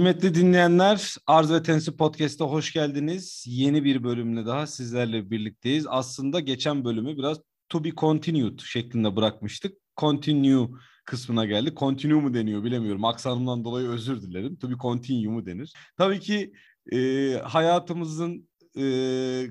[0.00, 3.44] Kıymetli dinleyenler, Arz ve Tensi Podcast'a hoş geldiniz.
[3.48, 5.86] Yeni bir bölümle daha sizlerle birlikteyiz.
[5.88, 9.76] Aslında geçen bölümü biraz to be continued şeklinde bırakmıştık.
[9.96, 10.68] Continue
[11.04, 11.74] kısmına geldi.
[11.76, 13.04] Continue mu deniyor bilemiyorum.
[13.04, 14.56] Aksanımdan dolayı özür dilerim.
[14.56, 15.72] To be continue mu denir?
[15.96, 16.52] Tabii ki
[16.92, 18.84] e, hayatımızın e,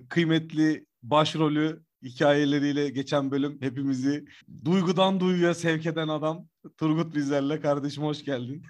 [0.09, 4.25] kıymetli başrolü hikayeleriyle geçen bölüm hepimizi
[4.65, 6.47] duygudan duyguya sevk eden adam
[6.77, 7.61] Turgut Bizler'le.
[7.61, 8.63] Kardeşim hoş geldin.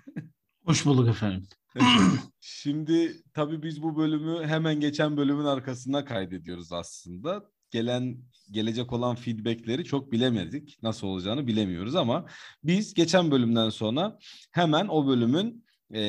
[0.65, 1.47] Hoş bulduk efendim.
[2.41, 7.43] Şimdi tabii biz bu bölümü hemen geçen bölümün arkasına kaydediyoruz aslında.
[7.71, 8.17] Gelen
[8.51, 10.77] gelecek olan feedbackleri çok bilemedik.
[10.83, 12.25] Nasıl olacağını bilemiyoruz ama
[12.63, 14.17] biz geçen bölümden sonra
[14.51, 16.01] hemen o bölümün e,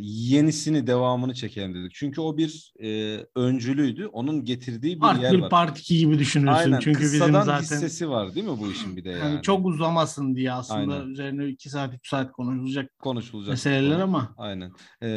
[0.00, 1.94] yenisini devamını çekelim dedik.
[1.94, 4.06] Çünkü o bir e, öncülüydü.
[4.06, 5.50] Onun getirdiği bir part yer bir, var.
[5.50, 6.52] Part 2 gibi düşünürsün.
[6.52, 6.80] Aynen.
[6.80, 9.20] Çünkü bizim Kıssadan zaten hissesi var değil mi bu işin bir de yani?
[9.20, 11.08] yani çok uzamasın diye aslında Aynen.
[11.08, 13.50] üzerine 2 saat 3 saat konuşulacak konuşulacak.
[13.50, 14.02] meseleler konu.
[14.02, 14.72] ama Aynen.
[15.00, 15.08] Ee,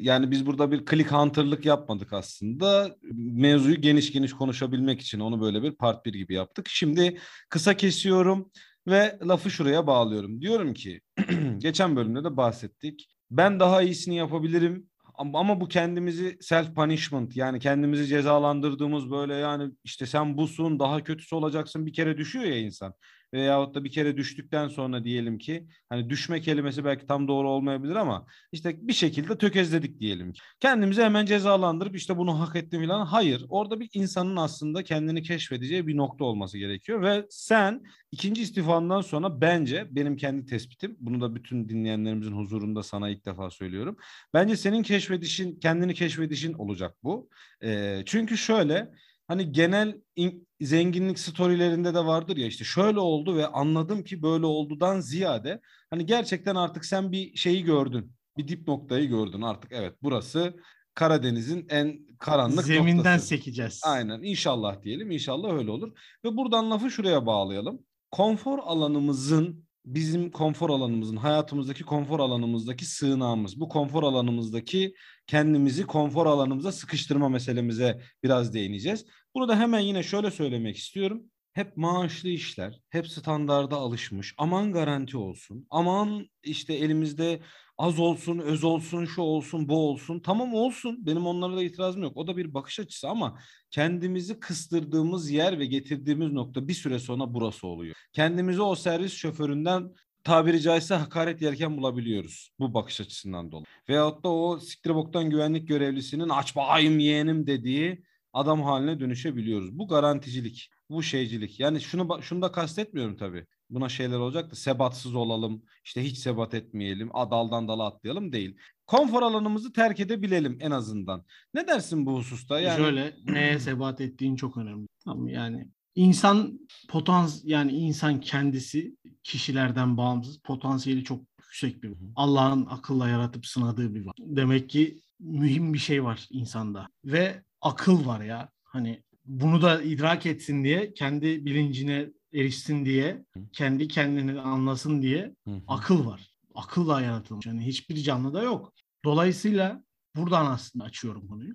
[0.00, 2.96] yani biz burada bir click hunter'lık yapmadık aslında.
[3.12, 6.68] Mevzuyu geniş geniş konuşabilmek için onu böyle bir part 1 gibi yaptık.
[6.68, 7.18] Şimdi
[7.48, 8.50] kısa kesiyorum
[8.86, 10.40] ve lafı şuraya bağlıyorum.
[10.40, 11.00] Diyorum ki
[11.58, 13.08] geçen bölümde de bahsettik.
[13.30, 20.06] Ben daha iyisini yapabilirim ama bu kendimizi self punishment yani kendimizi cezalandırdığımız böyle yani işte
[20.06, 22.94] sen busun daha kötüsü olacaksın bir kere düşüyor ya insan.
[23.34, 27.94] Veyahut da bir kere düştükten sonra diyelim ki hani düşme kelimesi belki tam doğru olmayabilir
[27.96, 30.40] ama işte bir şekilde tökezledik diyelim ki.
[30.60, 33.06] Kendimizi hemen cezalandırıp işte bunu hak ettim falan.
[33.06, 33.46] Hayır.
[33.48, 39.40] Orada bir insanın aslında kendini keşfedeceği bir nokta olması gerekiyor ve sen ikinci istifandan sonra
[39.40, 43.96] bence benim kendi tespitim bunu da bütün dinleyenlerimizin huzurunda sana ilk defa söylüyorum.
[44.34, 47.28] Bence senin keşfedişin, kendini keşfedişin olacak bu.
[47.62, 48.90] Ee, çünkü şöyle
[49.30, 54.46] hani genel in- zenginlik storylerinde de vardır ya işte şöyle oldu ve anladım ki böyle
[54.46, 55.60] oldudan ziyade
[55.90, 58.12] hani gerçekten artık sen bir şeyi gördün.
[58.36, 60.56] Bir dip noktayı gördün artık evet burası
[60.94, 63.26] Karadeniz'in en karanlık zeminden noktası.
[63.26, 63.80] sekeceğiz.
[63.84, 65.92] Aynen inşallah diyelim inşallah öyle olur.
[66.24, 67.78] Ve buradan lafı şuraya bağlayalım.
[68.10, 73.60] Konfor alanımızın bizim konfor alanımızın hayatımızdaki konfor alanımızdaki sığınağımız.
[73.60, 74.94] Bu konfor alanımızdaki
[75.26, 79.06] kendimizi konfor alanımıza sıkıştırma meselemize biraz değineceğiz.
[79.34, 81.22] Bunu da hemen yine şöyle söylemek istiyorum.
[81.52, 84.34] Hep maaşlı işler, hep standarda alışmış.
[84.38, 85.66] Aman garanti olsun.
[85.70, 87.40] Aman işte elimizde
[87.78, 90.20] az olsun, öz olsun, şu olsun, bu olsun.
[90.20, 91.06] Tamam olsun.
[91.06, 92.16] Benim onlara da itirazım yok.
[92.16, 93.38] O da bir bakış açısı ama
[93.70, 97.96] kendimizi kıstırdığımız yer ve getirdiğimiz nokta bir süre sonra burası oluyor.
[98.12, 103.66] Kendimizi o servis şoföründen tabiri caizse hakaret yerken bulabiliyoruz bu bakış açısından dolayı.
[103.88, 108.02] Veyahut da o siktir boktan güvenlik görevlisinin aç bakayım yeğenim dediği
[108.32, 109.78] adam haline dönüşebiliyoruz.
[109.78, 111.60] Bu garanticilik, bu şeycilik.
[111.60, 113.46] Yani şunu şunu da kastetmiyorum tabii.
[113.70, 118.56] Buna şeyler olacak da sebatsız olalım, işte hiç sebat etmeyelim, daldan dala atlayalım değil.
[118.86, 121.24] Konfor alanımızı terk edebilelim en azından.
[121.54, 122.60] Ne dersin bu hususta?
[122.60, 124.86] Yani Şöyle neye sebat ettiğin çok önemli.
[125.04, 133.08] Tamam yani insan potans yani insan kendisi kişilerden bağımsız potansiyeli çok yüksek bir Allah'ın akılla
[133.08, 134.14] yaratıp sınadığı bir var.
[134.18, 138.48] Demek ki mühim bir şey var insanda ve akıl var ya.
[138.64, 145.34] Hani bunu da idrak etsin diye kendi bilincine erişsin diye kendi kendini anlasın diye
[145.66, 146.30] akıl var.
[146.54, 147.46] Akılla yaratılmış.
[147.46, 148.72] Yani hiçbir canlıda yok.
[149.04, 149.84] Dolayısıyla
[150.16, 151.52] buradan aslında açıyorum konuyu.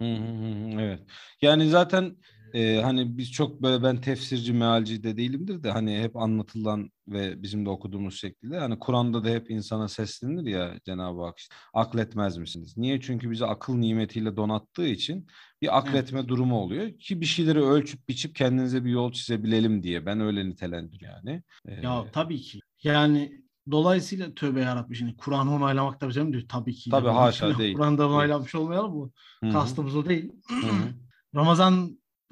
[0.82, 1.02] Evet.
[1.42, 2.16] Yani zaten
[2.56, 7.44] e, hani biz çok böyle ben tefsirci, mealci de değilimdir de hani hep anlatılan ve
[7.44, 12.38] bizim de okuduğumuz şekilde hani Kur'an'da da hep insana seslenir ya Cenab-ı Hak işte, akletmez
[12.38, 12.78] misiniz?
[12.78, 13.02] Niye?
[13.02, 15.28] Çünkü bizi akıl nimetiyle donattığı için
[15.62, 20.20] bir akletme durumu oluyor ki bir şeyleri ölçüp biçip kendinize bir yol çizebilelim diye ben
[20.20, 21.44] öyle nitelendiriyorum yani.
[21.68, 22.60] E, Ya tabii ki.
[22.84, 23.42] Yani
[23.72, 26.90] dolayısıyla tövbe yarabbim şimdi Kur'an'ı onaylamak da bizim diyor tabii ki.
[26.90, 27.74] Tabii, Yani haşa değil.
[27.74, 29.12] Kur'an'da onaylamış olmayalım bu.
[29.44, 30.32] hı hı, Kastımız o değil.
[30.50, 30.94] hı hı.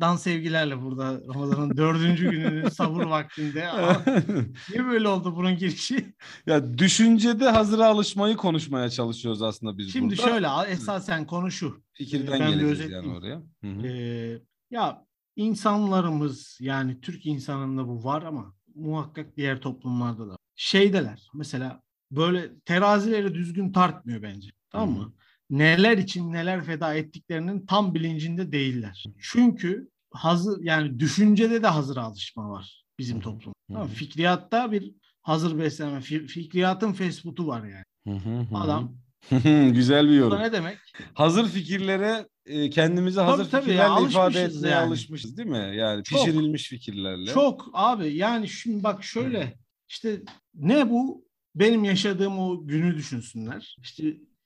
[0.03, 3.67] Ramazan'dan sevgilerle burada Ramazan'ın dördüncü gününün sahur vaktinde.
[3.67, 4.01] Aa,
[4.69, 6.15] Niye böyle oldu bunun girişi?
[6.47, 10.29] ya düşüncede hazıra alışmayı konuşmaya çalışıyoruz aslında biz Şimdi burada.
[10.29, 11.83] şöyle esasen konu şu.
[11.93, 13.43] fikirden ben geleceğiz yani oraya.
[13.63, 13.87] Hı hı.
[13.87, 14.39] Ee,
[14.71, 15.05] ya
[15.35, 20.37] insanlarımız yani Türk insanında bu var ama muhakkak diğer toplumlarda da.
[20.55, 24.49] Şeydeler mesela böyle terazileri düzgün tartmıyor bence.
[24.71, 25.03] Tamam Hı hı.
[25.05, 25.13] mı?
[25.49, 29.03] Neler için neler feda ettiklerinin tam bilincinde değiller.
[29.21, 33.23] Çünkü hazır yani düşüncede de hazır alışma var bizim Hı hı.
[33.23, 33.53] toplum.
[33.69, 33.87] Hı Tamam.
[33.87, 37.83] Fikriyatta bir hazır beslenme, fi- fikriyatın Facebook'u var yani.
[38.07, 38.57] Hı hı hı.
[38.57, 38.97] Adam-
[39.73, 40.31] Güzel bir Bu yorum.
[40.31, 40.77] da ne demek?
[41.13, 44.87] Hazır fikirlere e, kendimizi hazır tabii ya, fikirlerle ifade alışmışız etmeye yani.
[44.87, 45.71] alışmışız değil mi?
[45.75, 46.19] Yani Çok.
[46.19, 47.33] pişirilmiş fikirlerle.
[47.33, 49.53] Çok abi yani şimdi bak şöyle
[49.89, 50.21] işte
[50.55, 51.25] ne bu
[51.55, 53.75] benim yaşadığım o günü düşünsünler.
[53.81, 54.03] İşte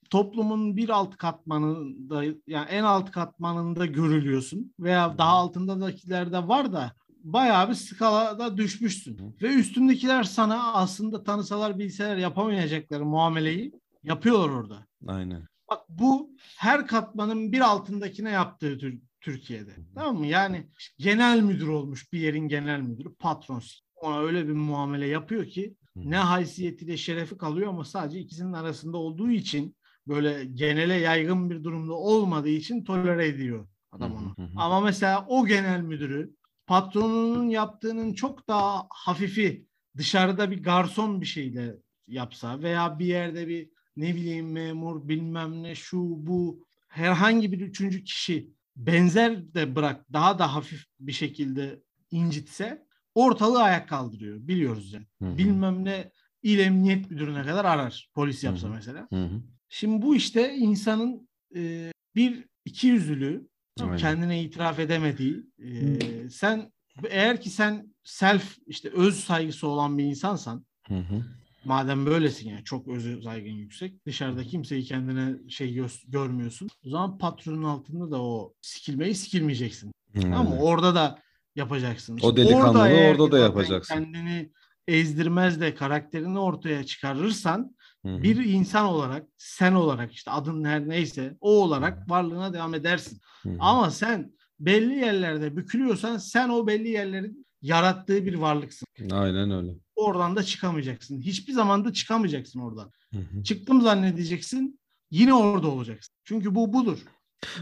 [0.10, 6.94] toplumun bir alt katmanında yani en alt katmanında görülüyorsun veya daha altındakilerde var da
[7.24, 9.18] bayağı bir skalada düşmüşsün.
[9.18, 9.24] Hı.
[9.42, 13.72] Ve üstündekiler sana aslında tanısalar bilseler yapamayacakları muameleyi
[14.04, 14.88] yapıyorlar orada.
[15.08, 15.48] Aynen.
[15.70, 19.72] Bak bu her katmanın bir altındakine yaptığı Tür- Türkiye'de.
[19.96, 20.28] Tamam mı?
[20.28, 20.68] Yani
[20.98, 23.62] genel müdür olmuş bir yerin genel müdürü patron.
[23.96, 29.32] Ona öyle bir muamele yapıyor ki ne haysiyetiyle şerefi kalıyor ama sadece ikisinin arasında olduğu
[29.32, 29.76] için
[30.08, 34.36] böyle genele yaygın bir durumda olmadığı için tolere ediyor adam onu.
[34.56, 36.36] Ama mesela o genel müdürü
[36.68, 39.68] patronunun yaptığının çok daha hafifi
[39.98, 41.76] dışarıda bir garson bir şeyle
[42.08, 48.04] yapsa veya bir yerde bir ne bileyim memur bilmem ne şu bu herhangi bir üçüncü
[48.04, 55.08] kişi benzer de bırak daha da hafif bir şekilde incitse ortalığı ayak kaldırıyor biliyoruz yani.
[55.22, 55.38] Hı hı.
[55.38, 56.12] Bilmem ne
[56.44, 58.76] il emniyet müdürüne kadar arar polis yapsa Hı hı.
[58.76, 59.08] mesela.
[59.10, 59.42] Hı hı.
[59.70, 63.48] Şimdi bu işte insanın e, bir iki yüzlülüğü
[63.80, 63.98] Aynen.
[63.98, 66.72] kendine itiraf edemediği e, sen
[67.10, 71.24] eğer ki sen self işte öz saygısı olan bir insansan Hı hı.
[71.66, 77.18] madem böylesin yani çok öz saygın yüksek dışarıda kimseyi kendine şey gö- görmüyorsun o zaman
[77.18, 80.62] patronun altında da o sikilmeyi sikilmeyeceksin mı Aynen.
[80.62, 81.22] orada da
[81.56, 83.94] yapacaksın O delikanlılığı orada ki da yapacaksın.
[83.96, 84.52] kendini
[84.88, 87.76] ezdirmez de karakterini ortaya çıkarırsan
[88.06, 88.24] Hı hı.
[88.24, 93.22] bir insan olarak sen olarak işte adın her neyse o olarak varlığına devam edersin.
[93.44, 93.58] Hı hı.
[93.60, 98.88] Ama sen belli yerlerde bükülüyorsan sen o belli yerlerin yarattığı bir varlıksın.
[99.12, 99.72] Aynen öyle.
[99.96, 101.22] Oradan da çıkamayacaksın.
[101.22, 102.92] Hiçbir zaman da çıkamayacaksın oradan.
[103.14, 103.44] Hı hı.
[103.44, 104.80] Çıktım zannedeceksin
[105.12, 106.16] yine orada olacaksın.
[106.24, 107.00] Çünkü bu budur.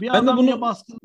[0.00, 0.98] Bir Ben de bunu- baskın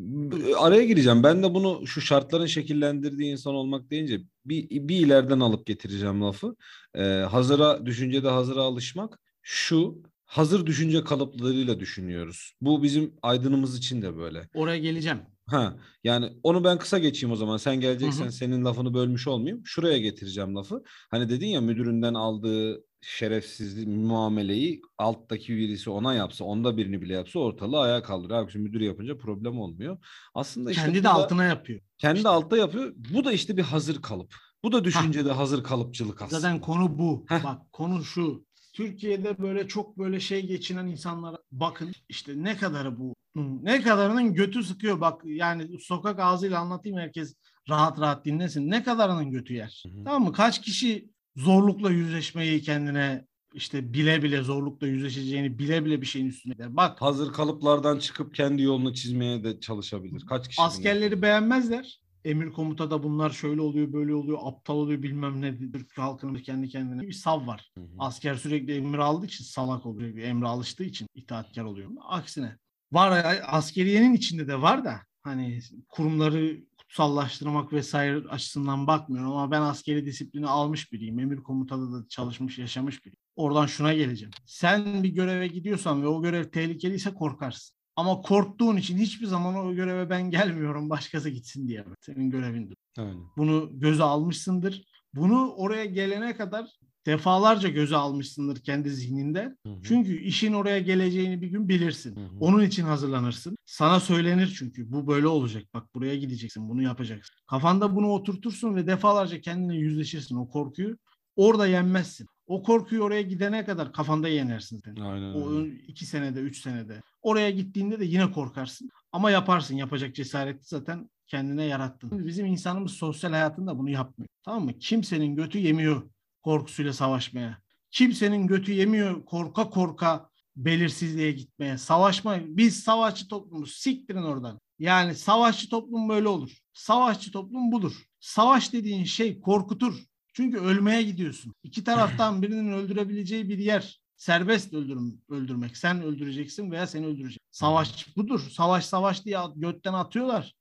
[0.57, 1.23] Araya gireceğim.
[1.23, 6.55] Ben de bunu şu şartların şekillendirdiği insan olmak deyince bir, bir ileriden alıp getireceğim lafı.
[6.95, 9.19] Ee, hazıra, düşüncede hazıra alışmak.
[9.41, 12.53] Şu hazır düşünce kalıplarıyla düşünüyoruz.
[12.61, 14.49] Bu bizim aydınımız için de böyle.
[14.53, 15.19] oraya geleceğim.
[15.47, 17.57] Ha, yani onu ben kısa geçeyim o zaman.
[17.57, 18.31] Sen geleceksen Hı hı.
[18.31, 19.61] senin lafını bölmüş olmayayım.
[19.65, 20.83] Şuraya getireceğim lafı.
[21.11, 27.39] Hani dedin ya müdüründen aldığı şerefsizlik muameleyi alttaki birisi ona yapsa, onda birini bile yapsa
[27.39, 28.33] ortalığı ayağa kaldırır.
[28.33, 29.97] Abi müdür yapınca problem olmuyor.
[30.33, 31.81] Aslında işte Kendi de altına yapıyor.
[31.97, 32.29] kendi işte.
[32.29, 32.93] altta yapıyor.
[33.13, 34.35] Bu da işte bir hazır kalıp.
[34.63, 36.39] Bu da düşüncede hazır kalıpçılık aslında.
[36.39, 37.25] Zaten konu bu.
[37.29, 37.43] Heh.
[37.43, 38.45] Bak konu şu.
[38.73, 43.15] Türkiye'de böyle çok böyle şey geçinen insanlara bakın işte ne kadarı bu.
[43.35, 47.35] Ne kadarının götü sıkıyor bak yani sokak ağzıyla anlatayım herkes
[47.69, 48.69] rahat rahat dinlesin.
[48.69, 49.83] Ne kadarının götü yer.
[49.85, 50.03] Hı hı.
[50.05, 50.33] Tamam mı?
[50.33, 56.57] Kaç kişi zorlukla yüzleşmeyi kendine işte bile bile zorlukla yüzleşeceğini bile bile bir şeyin üstüne
[56.57, 56.75] der.
[56.75, 60.25] Bak hazır kalıplardan çıkıp kendi yolunu çizmeye de çalışabilir.
[60.25, 61.21] Kaç kişi askerleri yapıyor?
[61.21, 62.01] beğenmezler.
[62.25, 65.57] Emir komutada bunlar şöyle oluyor böyle oluyor aptal oluyor bilmem ne.
[65.57, 67.71] Türk halkının kendi kendine bir sav var.
[67.77, 67.87] Hı hı.
[67.99, 70.17] Asker sürekli emir aldığı için salak oluyor.
[70.17, 71.91] Emre alıştığı için itaatkar oluyor.
[72.07, 72.57] Aksine.
[72.91, 76.57] Var askeriyenin içinde de var da hani kurumları
[76.91, 81.19] kutsallaştırmak vesaire açısından bakmıyorum ama ben askeri disiplini almış biriyim.
[81.19, 83.17] Emir komutada da çalışmış, yaşamış biriyim.
[83.35, 84.31] Oradan şuna geleceğim.
[84.45, 87.75] Sen bir göreve gidiyorsan ve o görev tehlikeliyse korkarsın.
[87.95, 91.85] Ama korktuğun için hiçbir zaman o göreve ben gelmiyorum başkası gitsin diye.
[92.01, 92.77] Senin görevindir.
[92.97, 93.23] Aynen.
[93.37, 94.83] Bunu göze almışsındır.
[95.13, 96.69] Bunu oraya gelene kadar
[97.05, 99.55] defalarca göze almışsındır kendi zihninde.
[99.65, 99.81] Hı hı.
[99.83, 102.15] Çünkü işin oraya geleceğini bir gün bilirsin.
[102.15, 102.39] Hı hı.
[102.39, 103.57] Onun için hazırlanırsın.
[103.65, 105.63] Sana söylenir çünkü bu böyle olacak.
[105.73, 107.35] Bak buraya gideceksin, bunu yapacaksın.
[107.47, 110.97] Kafanda bunu oturtursun ve defalarca kendine yüzleşirsin o korkuyu.
[111.35, 112.27] Orada yenmezsin.
[112.47, 114.81] O korkuyu oraya gidene kadar kafanda yenersin.
[114.85, 114.95] Sen.
[114.95, 117.01] Aynen O iki senede, üç senede.
[117.21, 118.89] Oraya gittiğinde de yine korkarsın.
[119.11, 119.75] Ama yaparsın.
[119.75, 122.25] Yapacak cesareti zaten kendine yarattın.
[122.25, 124.29] Bizim insanımız sosyal hayatında bunu yapmıyor.
[124.43, 124.79] Tamam mı?
[124.79, 126.01] Kimsenin götü yemiyor
[126.41, 127.61] korkusuyla savaşmaya.
[127.91, 131.77] Kimsenin götü yemiyor korka korka belirsizliğe gitmeye.
[131.77, 132.37] Savaşma.
[132.45, 133.71] Biz savaşçı toplumuz.
[133.71, 134.59] Siktirin oradan.
[134.79, 136.57] Yani savaşçı toplum böyle olur.
[136.73, 138.03] Savaşçı toplum budur.
[138.19, 140.03] Savaş dediğin şey korkutur.
[140.33, 141.53] Çünkü ölmeye gidiyorsun.
[141.63, 144.01] İki taraftan birinin öldürebileceği bir yer.
[144.15, 145.77] Serbest öldürüm, öldürmek.
[145.77, 147.39] Sen öldüreceksin veya seni öldürecek.
[147.51, 148.39] Savaş budur.
[148.51, 150.53] Savaş savaş diye götten atıyorlar.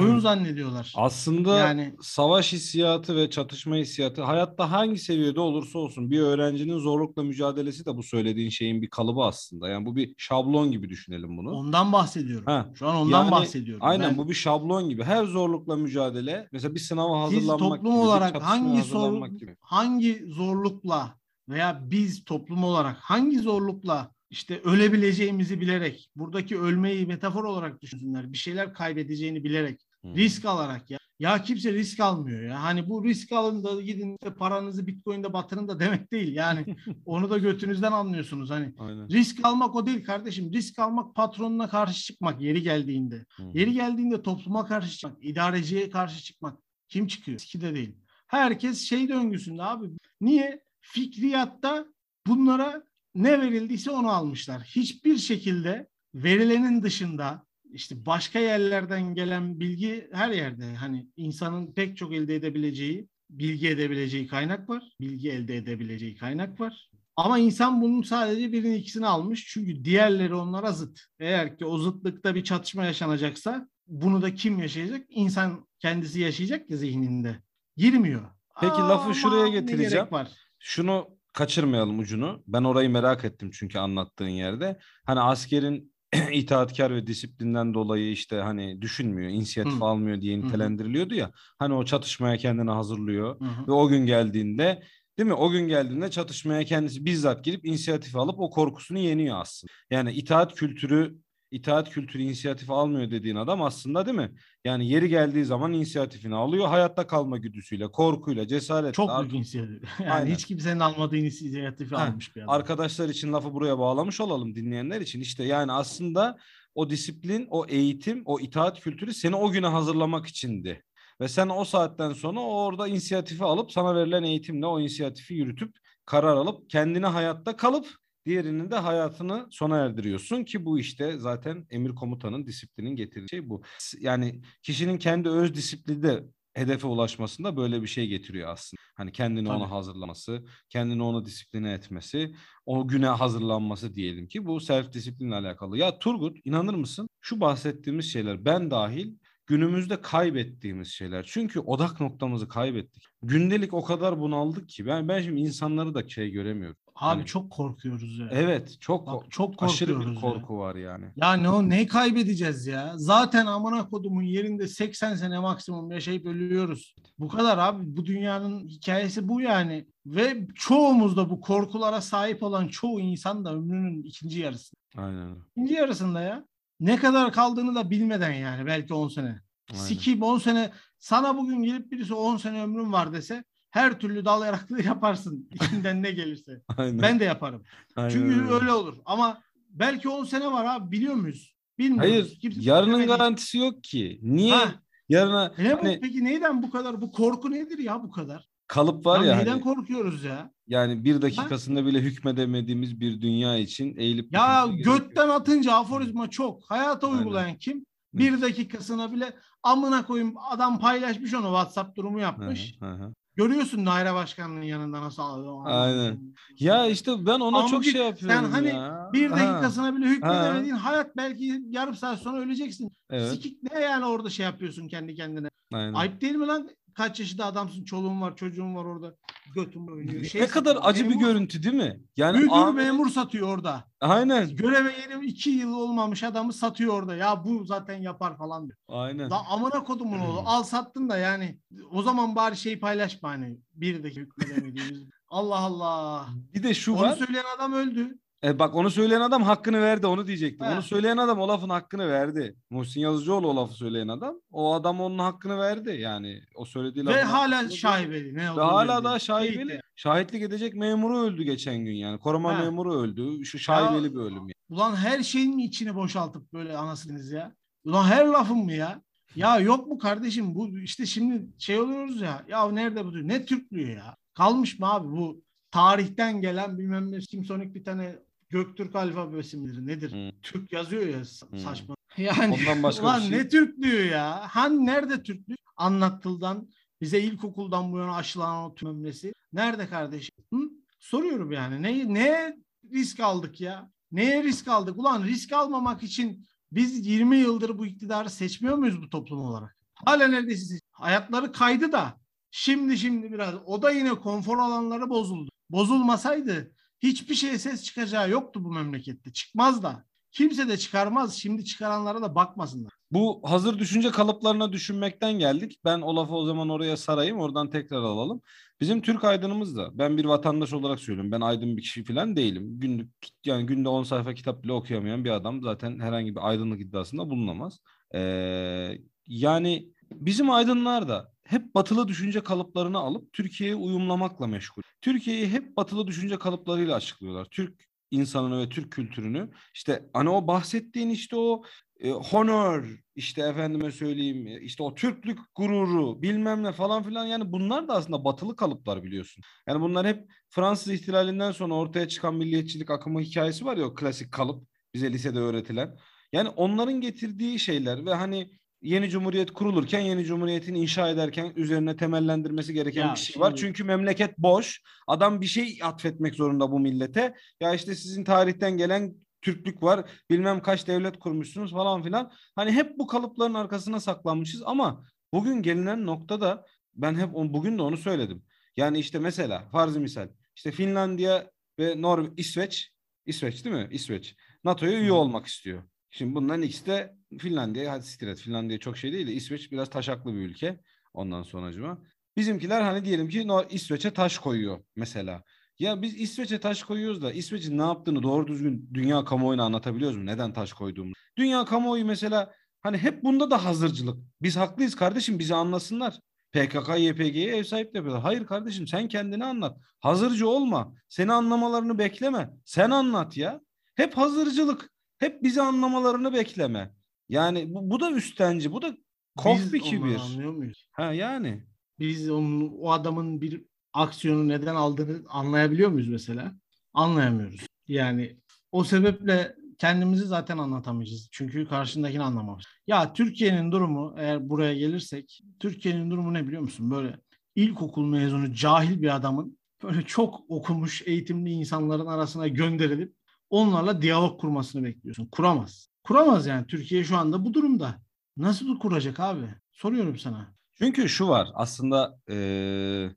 [0.00, 0.92] Oyun zannediyorlar.
[0.96, 7.22] Aslında Yani- savaş hissiyatı ve çatışma hissiyatı hayatta hangi seviyede olursa olsun bir öğrencinin zorlukla
[7.22, 9.68] mücadelesi de bu söylediğin şeyin bir kalıbı aslında.
[9.68, 11.50] Yani bu bir şablon gibi düşünelim bunu.
[11.50, 12.46] Ondan bahsediyorum.
[12.46, 13.86] Ha, Şu an ondan yani bahsediyorum.
[13.86, 15.04] Aynen Ben- bu bir şablon gibi.
[15.04, 19.56] Her zorlukla mücadele mesela bir sınava Siz hazırlanmak toplum gibi, olarak hangi zorluk, gibi.
[19.60, 21.14] hangi zorlukla
[21.48, 28.32] veya biz toplum olarak hangi zorlukla işte ölebileceğimizi bilerek buradaki ölmeyi metafor olarak düşünsünler.
[28.32, 30.14] Bir şeyler kaybedeceğini bilerek Hı.
[30.14, 32.62] risk alarak ya Ya kimse risk almıyor ya.
[32.62, 36.34] Hani bu risk alın da gidin işte paranızı Bitcoin'de batırın da demek değil.
[36.34, 38.50] Yani onu da götünüzden anlıyorsunuz.
[38.50, 39.08] Hani Aynen.
[39.08, 40.52] risk almak o değil kardeşim.
[40.52, 43.24] Risk almak patronuna karşı çıkmak yeri geldiğinde.
[43.36, 43.42] Hı.
[43.54, 46.58] Yeri geldiğinde topluma karşı çıkmak, idareciye karşı çıkmak.
[46.88, 47.38] Kim çıkıyor?
[47.38, 47.96] Riski de değil.
[48.26, 49.86] Herkes şey döngüsünde abi.
[50.20, 50.62] Niye?
[50.80, 51.86] Fikriyatta
[52.26, 52.82] bunlara
[53.14, 54.62] ne verildiyse onu almışlar.
[54.62, 60.74] Hiçbir şekilde verilenin dışında işte başka yerlerden gelen bilgi her yerde.
[60.74, 64.84] Hani insanın pek çok elde edebileceği, bilgi edebileceği kaynak var.
[65.00, 66.90] Bilgi elde edebileceği kaynak var.
[67.16, 69.46] Ama insan bunun sadece birini ikisini almış.
[69.48, 71.00] Çünkü diğerleri onlara zıt.
[71.20, 75.06] Eğer ki o zıtlıkta bir çatışma yaşanacaksa bunu da kim yaşayacak?
[75.08, 77.42] İnsan kendisi yaşayacak ya zihninde.
[77.76, 78.30] Girmiyor.
[78.60, 79.90] Peki lafı Aman şuraya ne getireceğim.
[79.90, 80.28] gerek var?
[80.58, 82.42] Şunu kaçırmayalım ucunu.
[82.46, 84.78] Ben orayı merak ettim çünkü anlattığın yerde.
[85.06, 85.92] Hani askerin
[86.32, 89.84] itaatkar ve disiplinden dolayı işte hani düşünmüyor, inisiyatif Hı.
[89.84, 91.32] almıyor diye nitelendiriliyordu ya.
[91.58, 93.66] Hani o çatışmaya kendini hazırlıyor hı.
[93.68, 94.82] ve o gün geldiğinde
[95.18, 95.34] değil mi?
[95.34, 99.72] O gün geldiğinde çatışmaya kendisi bizzat girip inisiyatif alıp o korkusunu yeniyor aslında.
[99.90, 101.18] Yani itaat kültürü
[101.50, 104.32] itaat kültürü inisiyatif almıyor dediğin adam aslında değil mi?
[104.64, 106.68] Yani yeri geldiği zaman inisiyatifini alıyor.
[106.68, 108.92] Hayatta kalma güdüsüyle, korkuyla, cesaretle.
[108.92, 109.88] Çok büyük inisiyatif.
[110.00, 110.34] Yani Aynen.
[110.34, 112.54] hiç kimsenin almadığı inisiyatifi Ha, almış bir adam.
[112.54, 115.20] Arkadaşlar için lafı buraya bağlamış olalım dinleyenler için.
[115.20, 116.38] İşte yani aslında
[116.74, 120.84] o disiplin, o eğitim, o itaat kültürü seni o güne hazırlamak içindi.
[121.20, 126.36] Ve sen o saatten sonra orada inisiyatifi alıp sana verilen eğitimle o inisiyatifi yürütüp karar
[126.36, 127.86] alıp kendine hayatta kalıp
[128.28, 133.62] diğerinin de hayatını sona erdiriyorsun ki bu işte zaten emir komutanın disiplinin getirdiği şey bu.
[134.00, 138.80] Yani kişinin kendi öz disiplini de hedefe ulaşmasında böyle bir şey getiriyor aslında.
[138.94, 139.68] Hani kendini ona Tabii.
[139.68, 142.34] hazırlaması, kendini ona disipline etmesi,
[142.66, 145.78] o güne hazırlanması diyelim ki bu self disiplinle alakalı.
[145.78, 147.08] Ya Turgut inanır mısın?
[147.20, 149.16] Şu bahsettiğimiz şeyler ben dahil
[149.46, 151.24] günümüzde kaybettiğimiz şeyler.
[151.28, 153.04] Çünkü odak noktamızı kaybettik.
[153.22, 156.76] Gündelik o kadar bunaldık ki ben ben şimdi insanları da şey göremiyorum.
[157.00, 158.28] Abi Hani- çok korkuyoruz ya.
[158.32, 160.32] Evet, çok Bak, çok aşırı korkuyoruz bir ya.
[160.32, 161.04] korku var yani.
[161.16, 162.92] Ya ne o ne kaybedeceğiz ya?
[162.96, 166.94] Zaten amına kodumun yerinde 80 sene maksimum yaşayıp ölüyoruz.
[167.18, 167.96] Bu kadar abi.
[167.96, 169.86] Bu dünyanın hikayesi bu yani.
[170.06, 174.76] Ve çoğumuz da bu korkulara sahip olan çoğu insan da ömrünün ikinci yarısı.
[174.96, 175.36] Aynen.
[175.56, 176.44] İkinci yarısında ya.
[176.80, 179.40] Ne kadar kaldığını da bilmeden yani belki 10 sene.
[179.72, 179.82] Aynen.
[179.82, 184.44] Sikip 10 sene sana bugün gelip birisi 10 sene ömrüm var dese her türlü dal
[184.44, 186.62] yaraklığı yaparsın içinden ne gelirse.
[186.76, 187.02] Aynen.
[187.02, 187.62] Ben de yaparım.
[187.96, 188.52] Aynen Çünkü öyle.
[188.52, 188.96] öyle olur.
[189.04, 191.54] Ama belki 10 sene var abi biliyor muyuz?
[191.78, 192.10] Bilmiyoruz.
[192.10, 194.18] Hayır, Kimse yarının garantisi yok ki.
[194.22, 194.74] Niye Ha,
[195.08, 195.78] yarına ne bu?
[195.82, 197.00] hani Peki neyden bu kadar?
[197.00, 198.48] Bu korku nedir ya bu kadar?
[198.66, 200.50] kalıp var ya neyden hani, korkuyoruz ya?
[200.66, 206.70] yani bir dakikasında bile hükmedemediğimiz bir dünya için eğilip Ya götten atınca aforizma çok.
[206.70, 207.18] Hayata Aynen.
[207.18, 207.86] uygulayan kim?
[208.14, 209.32] Bir dakikasına bile
[209.62, 212.76] amına koyayım adam paylaşmış onu WhatsApp durumu hı, yapmış.
[212.80, 213.14] hı hı.
[213.38, 215.62] Görüyorsun daire başkanının yanında nasıl alıyor.
[215.64, 216.18] Aynen.
[216.58, 219.10] Ya işte ben ona Ama çok şey yapıyorum sen hani ya.
[219.12, 222.92] Bir Ha, dakikasına bile hükmedemediğin hayat belki yarım saat sonra öleceksin.
[223.10, 223.30] Evet.
[223.30, 225.48] Sikik ne yani orada şey yapıyorsun kendi kendine.
[225.72, 225.92] Aynen.
[225.92, 226.68] Ayıp değil mi lan?
[226.98, 229.14] Kaç yaşında adamsın, çoluğun var, çocuğun var orada.
[229.54, 230.24] Götün oynuyor.
[230.24, 232.00] Şey ne kadar satıyor, acı bir memur- görüntü değil mi?
[232.16, 233.84] Yani Müdür an- memur satıyor orada.
[234.00, 234.56] Aynen.
[234.56, 237.14] Göreve yeni iki yıl olmamış adamı satıyor orada.
[237.16, 238.78] Ya bu zaten yapar falan diyor.
[238.88, 239.30] Aynen.
[239.30, 240.42] Da amına kodumun oğlu.
[240.46, 241.58] Al sattın da yani.
[241.90, 243.58] O zaman bari şey paylaşma hani.
[243.74, 244.26] Bir dakika.
[245.28, 246.26] Allah Allah.
[246.54, 247.16] Bir de şu Onu var.
[247.16, 248.18] söyleyen adam öldü.
[248.44, 250.66] E bak onu söyleyen adam hakkını verdi onu diyecektim.
[250.66, 250.70] He.
[250.74, 252.56] Onu söyleyen adam o lafın hakkını verdi.
[252.70, 254.34] Muhsin Yazıcıoğlu o lafı söyleyen adam.
[254.50, 255.90] O adam onun hakkını verdi.
[256.00, 258.34] Yani o söylediği Ve hala şaibeli.
[258.34, 259.04] Ne Ve hala bilmiyor.
[259.04, 259.68] daha şaibeli.
[259.68, 259.82] Teyit.
[259.96, 262.18] Şahitlik edecek memuru öldü geçen gün yani.
[262.18, 262.62] Koruma Ha.
[262.62, 263.44] memuru öldü.
[263.44, 264.34] Şu şaibeli bir ölüm.
[264.36, 264.52] Yani.
[264.70, 267.52] Ulan her şeyin mi içini boşaltıp böyle anasınız ya?
[267.84, 269.02] Ulan her lafın mı ya?
[269.36, 272.44] Ya yok mu kardeşim bu işte şimdi şey oluyoruz ya.
[272.48, 273.28] Ya nerede bu?
[273.28, 274.16] Ne Türklüğü ya?
[274.34, 278.18] Kalmış mı abi bu tarihten gelen bilmem ne simsonik bir tane
[278.50, 280.12] Göktürk alfabesi midir nedir?
[280.12, 280.32] Hı.
[280.42, 281.58] Türk yazıyor ya Hı.
[281.60, 281.94] saçma.
[282.16, 283.30] Yani Ondan başka ulan şey.
[283.38, 284.40] ne Türklüğü ya?
[284.50, 285.58] Han nerede Türklük?
[285.76, 286.68] Anlattıldan
[287.00, 289.32] bize ilkokuldan bu yana aşılanan o tümlemesi.
[289.52, 290.34] Nerede kardeşim?
[290.52, 290.58] Hı?
[290.98, 291.82] Soruyorum yani.
[291.82, 292.56] Ne, ne
[292.92, 293.90] risk aldık ya?
[294.12, 294.98] Neye risk aldık?
[294.98, 299.76] Ulan risk almamak için biz 20 yıldır bu iktidarı seçmiyor muyuz bu toplum olarak?
[299.94, 305.50] Hala neredeyse seç- Hayatları kaydı da şimdi şimdi biraz o da yine konfor alanları bozuldu.
[305.70, 309.32] Bozulmasaydı hiçbir şeye ses çıkacağı yoktu bu memlekette.
[309.32, 310.04] Çıkmaz da.
[310.32, 311.34] Kimse de çıkarmaz.
[311.34, 312.92] Şimdi çıkaranlara da bakmasınlar.
[313.10, 315.80] Bu hazır düşünce kalıplarına düşünmekten geldik.
[315.84, 318.40] Ben o lafı o zaman oraya sarayım oradan tekrar alalım.
[318.80, 321.32] Bizim Türk aydınımız da ben bir vatandaş olarak söylüyorum.
[321.32, 322.80] Ben aydın bir kişi falan değilim.
[322.80, 323.10] Günlük
[323.44, 327.78] yani günde 10 sayfa kitap bile okuyamayan bir adam zaten herhangi bir aydınlık iddiasında bulunamaz.
[328.14, 334.82] Ee, yani bizim aydınlar da hep batılı düşünce kalıplarını alıp Türkiye'ye uyumlamakla meşgul.
[335.00, 337.44] Türkiye'yi hep batılı düşünce kalıplarıyla açıklıyorlar.
[337.50, 339.50] Türk insanını ve Türk kültürünü.
[339.74, 341.62] İşte hani o bahsettiğin işte o
[342.00, 347.52] e, honor işte efendime söyleyeyim e, işte o Türklük gururu bilmem ne falan filan yani
[347.52, 349.44] bunlar da aslında batılı kalıplar biliyorsun.
[349.68, 354.32] Yani bunlar hep Fransız ihtilalinden sonra ortaya çıkan milliyetçilik akımı hikayesi var ya o klasik
[354.32, 355.96] kalıp bize lisede öğretilen.
[356.32, 362.74] Yani onların getirdiği şeyler ve hani yeni cumhuriyet kurulurken yeni cumhuriyetin inşa ederken üzerine temellendirmesi
[362.74, 363.40] gereken ya bir şey şimdi...
[363.40, 363.56] var.
[363.56, 364.82] Çünkü memleket boş.
[365.06, 367.34] Adam bir şey atfetmek zorunda bu millete.
[367.60, 370.10] Ya işte sizin tarihten gelen Türklük var.
[370.30, 372.32] Bilmem kaç devlet kurmuşsunuz falan filan.
[372.54, 377.82] Hani hep bu kalıpların arkasına saklanmışız ama bugün gelinen noktada ben hep on, bugün de
[377.82, 378.42] onu söyledim.
[378.76, 382.92] Yani işte mesela farzı misal işte Finlandiya ve Nor İsveç
[383.26, 383.88] İsveç değil mi?
[383.90, 384.36] İsveç.
[384.64, 385.82] NATO'ya üye olmak istiyor.
[386.10, 388.38] Şimdi bunların ikisi de Finlandiya, hadi siktir et.
[388.38, 390.80] Finlandiya çok şey değil de İsveç biraz taşaklı bir ülke.
[391.14, 391.98] Ondan sonracıma.
[392.36, 395.42] Bizimkiler hani diyelim ki İsveç'e taş koyuyor mesela.
[395.78, 400.26] Ya biz İsveç'e taş koyuyoruz da İsveç'in ne yaptığını doğru düzgün dünya kamuoyuna anlatabiliyoruz mu?
[400.26, 401.14] Neden taş koyduğumuzu?
[401.36, 404.18] Dünya kamuoyu mesela hani hep bunda da hazırcılık.
[404.42, 406.18] Biz haklıyız kardeşim bizi anlasınlar.
[406.52, 408.22] PKK, YPG'ye ev sahipliği yapıyorlar.
[408.22, 409.78] Hayır kardeşim sen kendini anlat.
[410.00, 410.94] Hazırcı olma.
[411.08, 412.50] Seni anlamalarını bekleme.
[412.64, 413.60] Sen anlat ya.
[413.94, 414.90] Hep hazırcılık.
[415.18, 416.94] Hep bizi anlamalarını bekleme.
[417.28, 418.72] Yani bu, bu da üstenci.
[418.72, 418.96] Bu da
[419.36, 420.16] kof bir kibir.
[420.16, 420.88] anlıyor muyuz?
[420.92, 421.62] Ha yani.
[421.98, 426.54] Biz onun, o adamın bir aksiyonu neden aldığını anlayabiliyor muyuz mesela?
[426.94, 427.66] Anlayamıyoruz.
[427.88, 428.36] Yani
[428.72, 431.28] o sebeple kendimizi zaten anlatamayacağız.
[431.32, 432.64] Çünkü karşındakini anlamamış.
[432.86, 436.90] Ya Türkiye'nin durumu eğer buraya gelirsek Türkiye'nin durumu ne biliyor musun?
[436.90, 437.20] Böyle
[437.54, 443.14] ilkokul mezunu cahil bir adamın böyle çok okumuş eğitimli insanların arasına gönderilip
[443.50, 445.26] onlarla diyalog kurmasını bekliyorsun.
[445.26, 445.88] Kuramaz.
[446.04, 446.66] Kuramaz yani.
[446.66, 448.02] Türkiye şu anda bu durumda.
[448.36, 449.54] Nasıl kuracak abi?
[449.72, 450.54] Soruyorum sana.
[450.74, 453.10] Çünkü şu var aslında ee,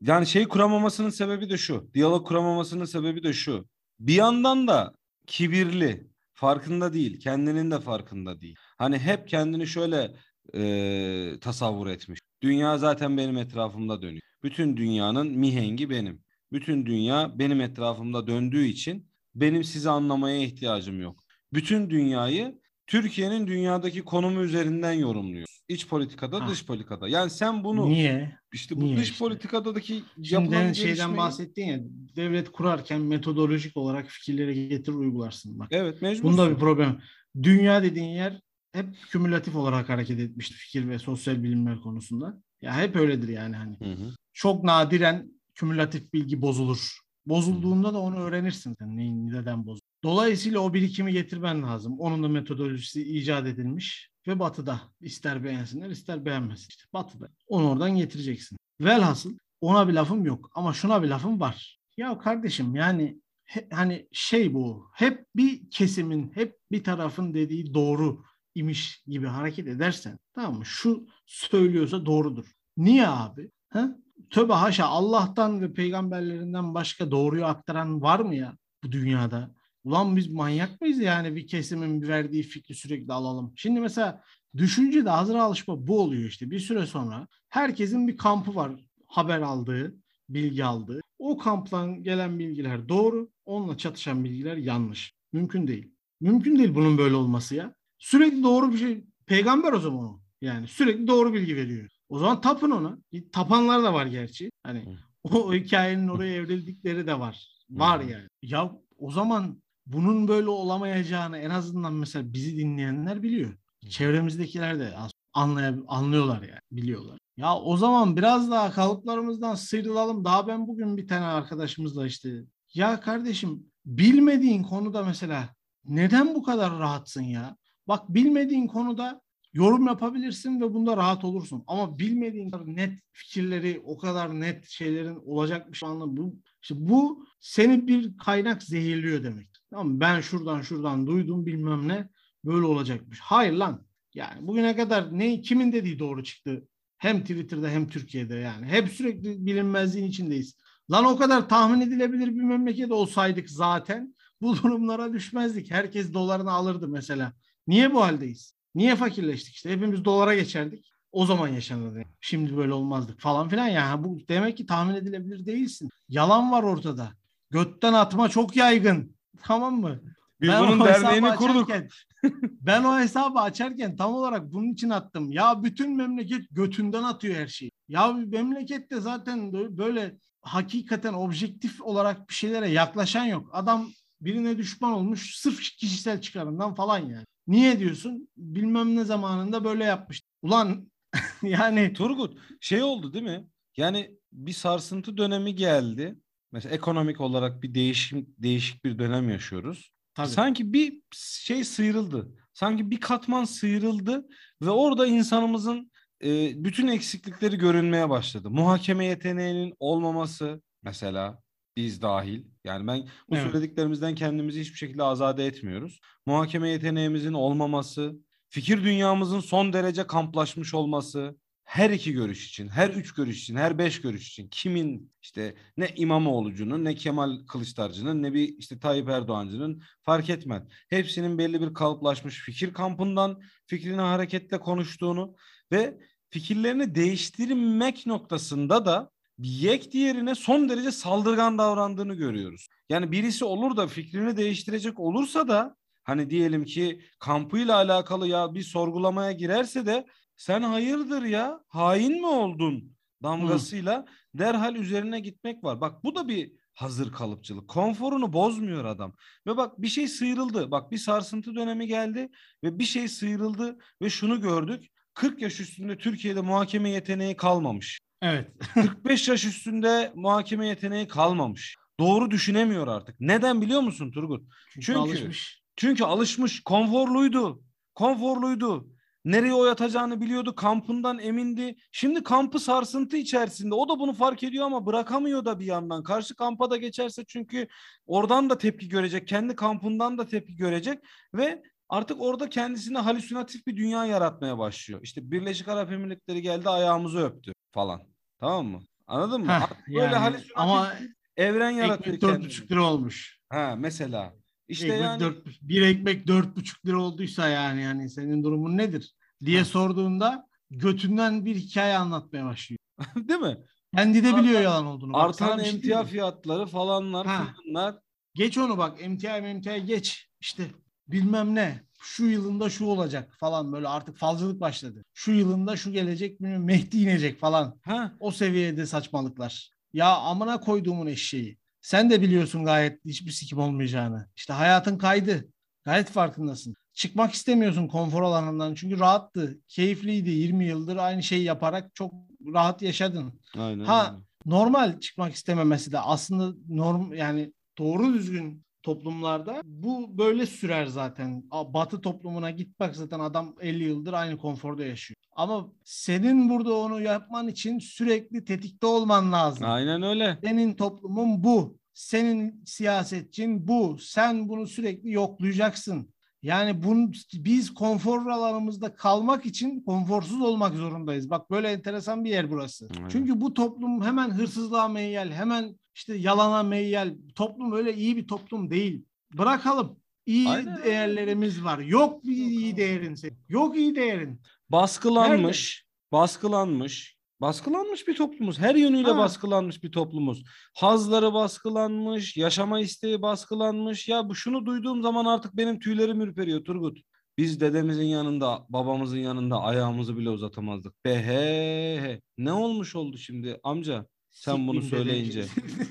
[0.00, 1.90] yani şey kuramamasının sebebi de şu.
[1.94, 3.68] Diyalog kuramamasının sebebi de şu.
[4.00, 4.94] Bir yandan da
[5.26, 6.08] kibirli.
[6.34, 7.20] Farkında değil.
[7.20, 8.56] Kendinin de farkında değil.
[8.78, 10.12] Hani hep kendini şöyle
[10.54, 12.20] e, tasavvur etmiş.
[12.42, 14.22] Dünya zaten benim etrafımda dönüyor.
[14.42, 16.24] Bütün dünyanın mihengi benim.
[16.52, 19.07] Bütün dünya benim etrafımda döndüğü için
[19.40, 21.24] benim sizi anlamaya ihtiyacım yok.
[21.52, 25.46] Bütün dünyayı Türkiye'nin dünyadaki konumu üzerinden yorumluyor.
[25.68, 26.48] İç politikada, ha.
[26.48, 27.08] dış politikada.
[27.08, 28.38] Yani sen bunu Niye?
[28.52, 29.18] İşte bu Niye dış işte?
[29.18, 31.16] politikadaki Şimdi şeyden gelişmeyi...
[31.16, 31.78] bahsettin ya
[32.16, 35.68] devlet kurarken metodolojik olarak fikirleri getir uygularsın bak.
[35.70, 36.28] Evet, mecbur.
[36.28, 37.00] Bunda bir problem.
[37.42, 38.40] Dünya dediğin yer
[38.72, 42.42] hep kümülatif olarak hareket etmişti fikir ve sosyal bilimler konusunda.
[42.62, 43.76] Ya hep öyledir yani hani.
[43.78, 44.14] Hı hı.
[44.32, 46.98] Çok nadiren kümülatif bilgi bozulur.
[47.28, 48.76] Bozulduğunda da onu öğrenirsin.
[48.80, 49.84] Neyin neden bozuldu.
[50.04, 52.00] Dolayısıyla o birikimi getirmen lazım.
[52.00, 54.80] Onun da metodolojisi icat edilmiş ve batıda.
[55.00, 56.66] ister beğensinler ister beğenmesin.
[56.68, 57.28] İşte batıda.
[57.48, 58.58] Onu oradan getireceksin.
[58.80, 61.78] Velhasıl ona bir lafım yok ama şuna bir lafım var.
[61.96, 68.22] Ya kardeşim yani he, hani şey bu hep bir kesimin hep bir tarafın dediği doğru
[68.54, 70.66] imiş gibi hareket edersen tamam mı?
[70.66, 72.46] Şu söylüyorsa doğrudur.
[72.76, 73.50] Niye abi?
[73.68, 73.96] Ha?
[74.30, 79.54] Tövbe haşa Allah'tan ve peygamberlerinden başka doğruyu aktaran var mı ya bu dünyada?
[79.84, 83.52] Ulan biz manyak mıyız yani bir kesimin verdiği fikri sürekli alalım.
[83.56, 84.22] Şimdi mesela
[84.56, 86.50] düşünce de hazır alışma bu oluyor işte.
[86.50, 88.72] Bir süre sonra herkesin bir kampı var
[89.06, 89.94] haber aldığı,
[90.28, 91.00] bilgi aldığı.
[91.18, 95.14] O kamptan gelen bilgiler doğru, onunla çatışan bilgiler yanlış.
[95.32, 95.94] Mümkün değil.
[96.20, 97.74] Mümkün değil bunun böyle olması ya.
[97.98, 99.04] Sürekli doğru bir şey.
[99.26, 100.20] Peygamber o zaman o.
[100.40, 101.97] Yani sürekli doğru bilgi veriyor.
[102.08, 102.98] O zaman tapın ona.
[103.32, 104.50] Tapanlar da var gerçi.
[104.62, 107.48] Hani o, o hikayenin oraya evrildikleri de var.
[107.70, 108.28] Var yani.
[108.42, 113.56] Ya o zaman bunun böyle olamayacağını en azından mesela bizi dinleyenler biliyor.
[113.88, 114.94] Çevremizdekiler de
[115.32, 117.18] anlay anlıyorlar yani biliyorlar.
[117.36, 120.24] Ya o zaman biraz daha kalıplarımızdan sıyrılalım.
[120.24, 122.30] Daha ben bugün bir tane arkadaşımızla işte
[122.74, 127.56] ya kardeşim bilmediğin konuda mesela neden bu kadar rahatsın ya?
[127.88, 129.20] Bak bilmediğin konuda
[129.52, 131.64] yorum yapabilirsin ve bunda rahat olursun.
[131.66, 136.36] Ama bilmediğin kadar net fikirleri, o kadar net şeylerin olacakmış anlamı bu.
[136.62, 139.48] İşte bu seni bir kaynak zehirliyor demek.
[139.70, 142.08] Tamam Ben şuradan şuradan duydum bilmem ne
[142.44, 143.20] böyle olacakmış.
[143.20, 143.86] Hayır lan.
[144.14, 146.68] Yani bugüne kadar ne kimin dediği doğru çıktı.
[146.98, 148.66] Hem Twitter'da hem Türkiye'de yani.
[148.66, 150.56] Hep sürekli bilinmezliğin içindeyiz.
[150.90, 155.70] Lan o kadar tahmin edilebilir bir memleket olsaydık zaten bu durumlara düşmezdik.
[155.70, 157.32] Herkes dolarını alırdı mesela.
[157.66, 158.57] Niye bu haldeyiz?
[158.78, 159.70] Niye fakirleştik işte?
[159.70, 160.92] Hepimiz dolara geçerdik.
[161.12, 162.02] O zaman yaşanırdı.
[162.20, 164.04] Şimdi böyle olmazdık falan filan ya.
[164.04, 165.90] Bu demek ki tahmin edilebilir değilsin.
[166.08, 167.12] Yalan var ortada.
[167.50, 169.16] Götten atma çok yaygın.
[169.42, 170.00] Tamam mı?
[170.40, 171.70] Biz Ben bunun derneğini kurduk.
[171.70, 171.88] açarken-
[172.60, 175.32] ben o hesabı açarken tam olarak bunun için attım.
[175.32, 177.70] Ya bütün memleket götünden atıyor her şeyi.
[177.88, 183.50] Ya memlekette zaten bö- böyle hakikaten objektif olarak bir şeylere yaklaşan yok.
[183.52, 183.88] Adam
[184.20, 187.24] birine düşman olmuş sırf kişisel çıkarından falan yani.
[187.48, 188.28] Niye diyorsun?
[188.36, 190.22] Bilmem ne zamanında böyle yapmış.
[190.42, 190.90] Ulan
[191.42, 193.46] yani Turgut şey oldu değil mi?
[193.76, 196.18] Yani bir sarsıntı dönemi geldi.
[196.52, 199.90] Mesela ekonomik olarak bir değişim değişik bir dönem yaşıyoruz.
[200.14, 200.28] tabii.
[200.28, 202.34] Sanki bir şey sıyrıldı.
[202.54, 204.26] Sanki bir katman sıyrıldı
[204.62, 205.90] ve orada insanımızın
[206.24, 208.50] e, bütün eksiklikleri görünmeye başladı.
[208.50, 211.42] Muhakeme yeteneğinin olmaması mesela
[211.78, 212.44] biz dahil.
[212.64, 213.52] Yani ben bu Evet.
[213.52, 216.00] söylediklerimizden kendimizi hiçbir şekilde azade etmiyoruz.
[216.26, 218.16] Muhakeme yeteneğimizin olmaması,
[218.48, 223.78] fikir dünyamızın son derece kamplaşmış olması, her iki görüş için, her üç görüş için, her
[223.78, 229.82] beş görüş için kimin işte ne İmamoğlu'cunun, ne Kemal Kılıçdaroğlu'nun, ne bir işte Tayyip Erdoğan'cının
[230.02, 230.62] fark etmez.
[230.88, 235.34] Hepsinin belli bir kalıplaşmış fikir kampından fikrini hareketle konuştuğunu
[235.72, 235.98] ve
[236.30, 242.68] fikirlerini değiştirmek noktasında da yek diğerine son derece saldırgan davrandığını görüyoruz.
[242.88, 248.62] Yani birisi olur da fikrini değiştirecek olursa da hani diyelim ki kampıyla alakalı ya bir
[248.62, 255.80] sorgulamaya girerse de sen hayırdır ya hain mi oldun damgasıyla derhal üzerine gitmek var.
[255.80, 257.68] Bak bu da bir hazır kalıpçılık.
[257.68, 259.14] Konforunu bozmuyor adam.
[259.46, 260.70] Ve bak bir şey sıyrıldı.
[260.70, 262.28] Bak bir sarsıntı dönemi geldi
[262.64, 264.84] ve bir şey sıyrıldı ve şunu gördük.
[265.14, 268.00] 40 yaş üstünde Türkiye'de muhakeme yeteneği kalmamış.
[268.22, 268.50] Evet.
[268.74, 271.76] 45 yaş üstünde muhakeme yeteneği kalmamış.
[272.00, 273.20] Doğru düşünemiyor artık.
[273.20, 274.42] Neden biliyor musun Turgut?
[274.72, 275.62] Çünkü, Çünkü- alışmış.
[275.76, 277.62] Çünkü alışmış, konforluydu.
[277.94, 278.88] Konforluydu.
[279.24, 281.76] Nereye oy atacağını biliyordu, kampından emindi.
[281.92, 283.74] Şimdi kampı sarsıntı içerisinde.
[283.74, 286.02] O da bunu fark ediyor ama bırakamıyor da bir yandan.
[286.02, 287.68] Karşı kampa da geçerse çünkü
[288.06, 290.98] oradan da tepki görecek, kendi kampından da tepki görecek
[291.34, 295.00] ve artık orada kendisine halüsinatif bir dünya yaratmaya başlıyor.
[295.02, 298.02] İşte Birleşik Arap Emirlikleri geldi ayağımızı öptü falan.
[298.40, 298.82] Tamam mı?
[299.06, 299.52] Anladın mı?
[299.52, 300.92] Heh, Artık böyle yani halüsinatif ama
[301.36, 302.46] evren yaratıyor ekmek kendine.
[302.48, 303.38] buçuk lira olmuş.
[303.48, 304.34] Ha mesela.
[304.68, 309.14] İşte ekmek yani dört, bir ekmek dört buçuk lira olduysa yani yani senin durumun nedir
[309.44, 309.64] diye Ha.
[309.64, 312.78] sorduğunda götünden bir hikaye anlatmaya başlıyor.
[313.16, 313.56] değil mi?
[313.94, 315.12] Kendi de biliyor Artan- yalan olduğunu.
[315.12, 316.08] Bak, Artan şey emtia mi?
[316.08, 317.44] fiyatları falanlar Ha.
[317.62, 317.94] filanlar.
[318.34, 320.28] Geç onu bak emtia emtia geç.
[320.40, 320.64] İşte
[321.08, 321.82] bilmem ne.
[322.00, 325.04] Şu yılında şu olacak falan böyle artık falcılık başladı.
[325.14, 327.78] Şu yılında şu gelecek bilmem Mehdi inecek falan.
[327.82, 329.70] Ha O seviyede saçmalıklar.
[329.92, 331.58] Ya amına koyduğumun eşeği.
[331.80, 334.28] Sen de biliyorsun gayet hiçbir sikim olmayacağını.
[334.36, 335.48] İşte hayatın kaydı.
[335.84, 336.74] Gayet farkındasın.
[336.92, 338.74] Çıkmak istemiyorsun konfor alanından.
[338.74, 339.58] Çünkü rahattı.
[339.68, 340.30] Keyifliydi.
[340.30, 342.12] 20 yıldır aynı şeyi yaparak çok
[342.54, 343.40] rahat yaşadın.
[343.58, 343.84] aynen.
[343.84, 344.16] Ha.
[344.46, 351.44] Normal çıkmak istememesi de aslında norm yani doğru düzgün toplumlarda bu böyle sürer zaten.
[351.52, 355.16] Batı toplumuna git bak zaten adam 50 yıldır aynı konforda yaşıyor.
[355.32, 359.66] Ama senin burada onu yapman için sürekli tetikte olman lazım.
[359.68, 360.38] Aynen öyle.
[360.44, 361.78] Senin toplumun bu.
[361.94, 363.98] Senin siyasetçin bu.
[364.00, 366.12] Sen bunu sürekli yoklayacaksın.
[366.42, 371.30] Yani bunu, biz konfor alanımızda kalmak için konforsuz olmak zorundayız.
[371.30, 372.88] Bak böyle enteresan bir yer burası.
[372.96, 373.08] Aynen.
[373.08, 377.14] Çünkü bu toplum hemen hırsızlığa meyyal, hemen işte yalana meyyal.
[377.34, 379.04] Toplum öyle iyi bir toplum değil.
[379.38, 380.00] Bırakalım.
[380.26, 380.82] İyi Aynen.
[380.84, 381.78] değerlerimiz var.
[381.78, 383.16] Yok bir iyi değerin.
[383.48, 384.40] Yok iyi değerin.
[384.70, 388.58] Baskılanmış, baskılanmış, baskılanmış bir toplumuz.
[388.58, 389.16] Her yönüyle Ha.
[389.16, 390.44] baskılanmış bir toplumuz.
[390.74, 394.08] Hazları baskılanmış, yaşama isteği baskılanmış.
[394.08, 396.98] Ya bu şunu duyduğum zaman artık benim tüylerim ürperiyor Turgut.
[397.38, 401.04] Biz dedemizin yanında, babamızın yanında ayağımızı bile uzatamazdık.
[401.04, 402.20] Be he he.
[402.38, 404.06] Ne olmuş oldu şimdi amca?
[404.40, 405.42] Sen bunu söyleyince.
[405.42, 405.48] dedeci.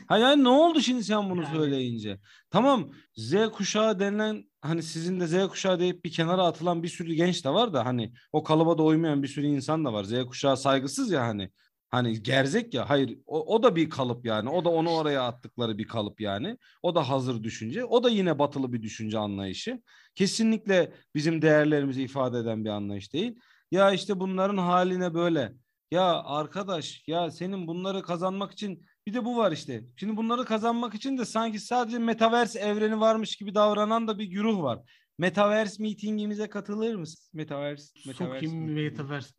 [0.07, 1.55] Ha yani ne oldu şimdi sen bunu Yani.
[1.55, 2.19] söyleyince?
[2.49, 7.13] Tamam Z kuşağı denilen hani sizin de Z kuşağı deyip bir kenara atılan bir sürü
[7.13, 10.03] genç de var da hani o kalıba da uymayan bir sürü insan da var.
[10.03, 11.49] Z kuşağı saygısız ya hani.
[11.89, 15.77] Hani gerzek ya hayır o, o da bir kalıp yani o da onu oraya attıkları
[15.77, 19.81] bir kalıp yani o da hazır düşünce o da yine batılı bir düşünce anlayışı
[20.15, 23.35] kesinlikle bizim değerlerimizi ifade eden bir anlayış değil
[23.71, 25.53] ya işte bunların haline böyle
[25.91, 29.83] ya arkadaş ya senin bunları kazanmak için bir de bu var işte.
[29.95, 34.61] Şimdi bunları kazanmak için de sanki sadece metaverse evreni varmış gibi davranan da bir güruh
[34.63, 34.79] var.
[35.19, 37.29] Metaverse meetingimize katılır mısın?
[37.33, 38.45] Metaverse, metaverse.
[38.47, 38.73] Sokayım.
[38.73, 39.29] Metaverse